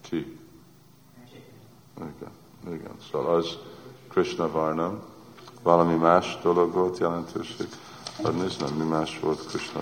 [0.00, 0.38] Ki?
[1.96, 2.32] Igen,
[2.66, 2.96] igen.
[3.10, 3.58] Szóval az
[4.08, 5.02] Krishna Varnam,
[5.62, 7.66] valami más dolog volt jelentőség.
[8.22, 9.80] Hát nézd, mi más volt Krishna?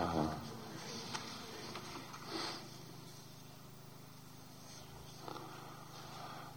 [0.00, 0.32] Aha.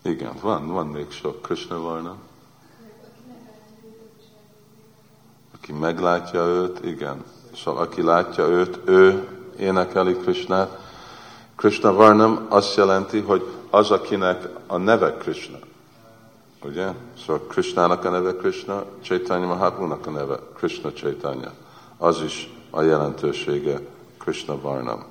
[0.02, 2.16] Igen, van, van még sok Krishna Varna.
[5.56, 7.24] Aki meglátja őt, igen.
[7.56, 9.28] Szóval aki látja őt, ő
[9.58, 10.80] énekeli Krishnát.
[11.56, 15.58] Krishna Varnam azt jelenti, hogy az, akinek a neve Krishna.
[16.64, 16.94] Ugye?
[17.26, 21.52] Szóval Krishnának a neve Krishna, Chaitanya Mahaprabhu-nak a neve Krishna Chaitanya.
[21.98, 23.80] Az is a jelentősége
[24.18, 25.04] Krishna Varnam.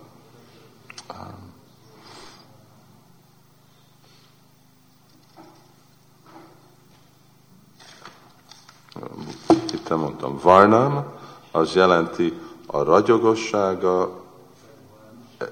[9.73, 11.05] Itt mondtam, Varnam,
[11.51, 14.21] az jelenti a ragyogossága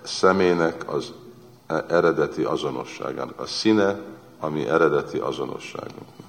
[0.03, 1.13] szemének az
[1.89, 3.99] eredeti azonosságának, a színe,
[4.41, 6.29] ami eredeti azonosságunknak.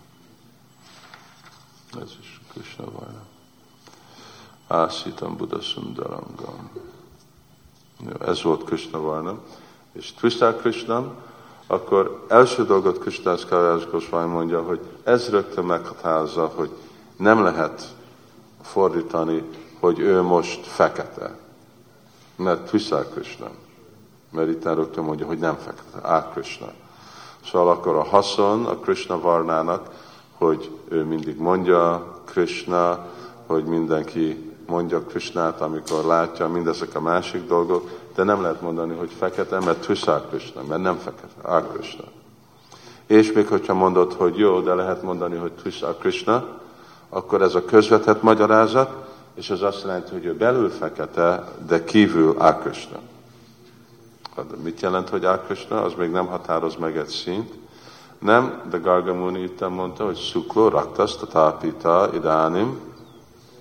[2.02, 3.28] Ez is Krishna Varnam.
[4.68, 6.70] Ásítam Buddha Sundarangam.
[8.20, 9.40] Ez volt Krishna Varnam.
[9.92, 11.14] És Krishna Krishna,
[11.68, 16.70] akkor első dolgot Krishna Kavás Goswami mondja, hogy ez rögtön meghatározza, hogy
[17.16, 17.96] nem lehet
[18.62, 19.44] fordítani,
[19.80, 21.38] hogy ő most fekete.
[22.36, 23.50] Mert Krishna Krishna.
[24.30, 26.74] Mert itt rögtön mondja, hogy nem fekete, Á Krishna.
[27.46, 29.90] Szóval akkor a haszon a Krishna Varnának,
[30.38, 33.06] hogy ő mindig mondja Krishna,
[33.46, 39.12] hogy mindenki mondja Krishnát, amikor látja mindezek a másik dolgok, de nem lehet mondani, hogy
[39.18, 42.04] fekete, mert Trisha Krishna, mert nem fekete, Á Krishna.
[43.08, 46.48] És még hogyha mondod, hogy jó, de lehet mondani, hogy Trisha Krishna,
[47.10, 52.36] akkor ez a közvetett magyarázat, és az azt jelenti, hogy ő belül fekete, de kívül
[52.40, 52.98] Á Krishna.
[54.64, 55.84] Mit jelent, hogy Á Krishna?
[55.84, 57.54] Az még nem határoz meg egy szint.
[58.20, 62.80] Nem, de Gargamuni itt mondta, hogy Suklo Raktas Tatapita Idánim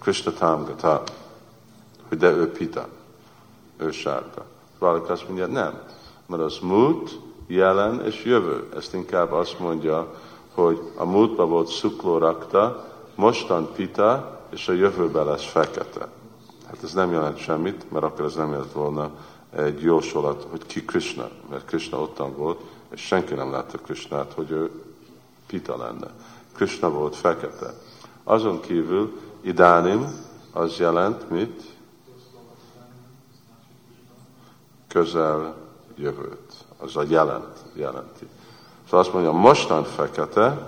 [0.01, 1.03] Krishna Tamgata,
[2.09, 2.89] hogy de ő pita,
[3.77, 4.45] ő sárga.
[4.79, 5.83] Valaki azt mondja, nem,
[6.27, 8.69] mert az múlt, jelen és jövő.
[8.77, 10.15] Ezt inkább azt mondja,
[10.55, 16.09] hogy a múltban volt szukló rakta, mostan pita, és a jövőben lesz fekete.
[16.67, 19.11] Hát ez nem jelent semmit, mert akkor ez nem jelent volna
[19.57, 22.61] egy jósolat, hogy ki Krishna, mert Krishna ottan volt,
[22.93, 24.71] és senki nem látta Krishnát, hogy ő
[25.47, 26.11] pita lenne.
[26.53, 27.75] Krishna volt fekete.
[28.25, 30.07] Azon kívül Idánim
[30.53, 31.63] az jelent mit?
[34.89, 35.55] Közel
[35.97, 36.53] jövőt.
[36.79, 38.29] Az a jelent, jelenti.
[38.85, 40.67] Szóval azt mondja, mostan fekete,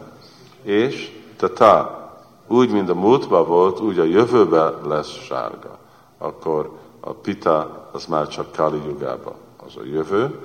[0.62, 2.00] és tata,
[2.46, 5.78] úgy, mint a múltban volt, úgy a jövőben lesz sárga.
[6.18, 10.40] Akkor a pita az már csak Kali jugában, az a jövő,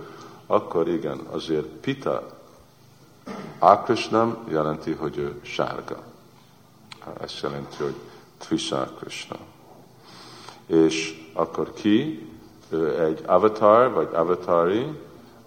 [0.46, 2.36] akkor igen, azért pita
[3.60, 6.04] Akrishnam jelenti, hogy ő sárga.
[7.22, 7.96] Ez jelenti, hogy
[8.38, 9.38] Tvisa Krishna.
[10.66, 12.30] És akkor ki?
[12.70, 14.88] Ő egy avatar, vagy avatari?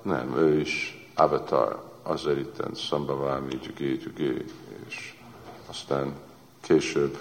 [0.02, 1.82] Nem, ő is avatar.
[2.02, 4.44] Azért itten Szambhavámi, Gyugé, Gyugé,
[4.86, 5.14] és
[5.66, 6.12] aztán
[6.61, 7.18] később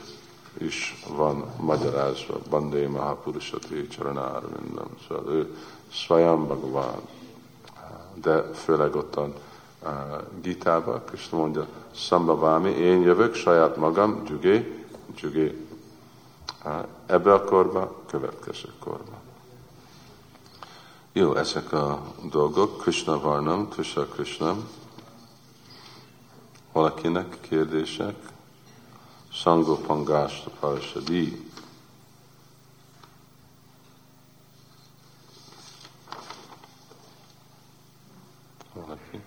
[0.62, 5.56] is van magyarázva, Bandé Mahapurusati Csaranárvindam, szóval ő
[5.90, 7.02] Swayam Bhagavan,
[8.14, 9.34] de főleg ottan
[9.84, 9.90] uh,
[10.42, 14.86] Gitába, Krishna mondja, Szambhavámi, én jövök saját magam, Gyugé,
[15.16, 15.68] Csügé
[17.06, 19.18] ebbe a korba, következő korba.
[21.12, 22.02] Jó, ezek a
[22.32, 22.78] dolgok.
[22.82, 23.70] Krishna Varnam,
[24.14, 24.56] Krishna.
[26.72, 28.16] Valakinek kérdések?
[29.40, 31.52] Sango Pangásta Parsadi.
[38.74, 39.22] Valaki?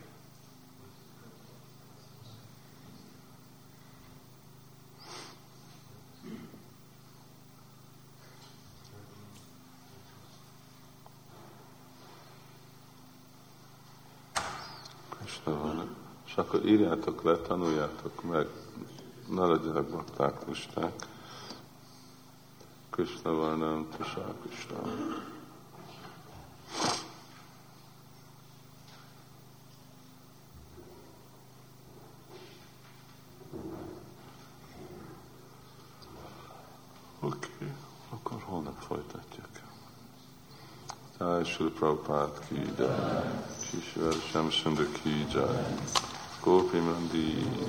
[16.26, 18.46] És akkor írjátok le, tanuljátok meg,
[19.38, 21.06] legyenek bakták, listák.
[22.90, 24.76] Krishna van, nem Tusá Krishna.
[37.20, 37.72] Oké, okay,
[38.10, 39.46] akkor holnap folytatjuk.
[41.44, 43.30] Shri Prabhupada ki jai,
[43.60, 46.11] Shri Shri Shamsundar ki jai.
[46.42, 47.62] Scopi Mandini.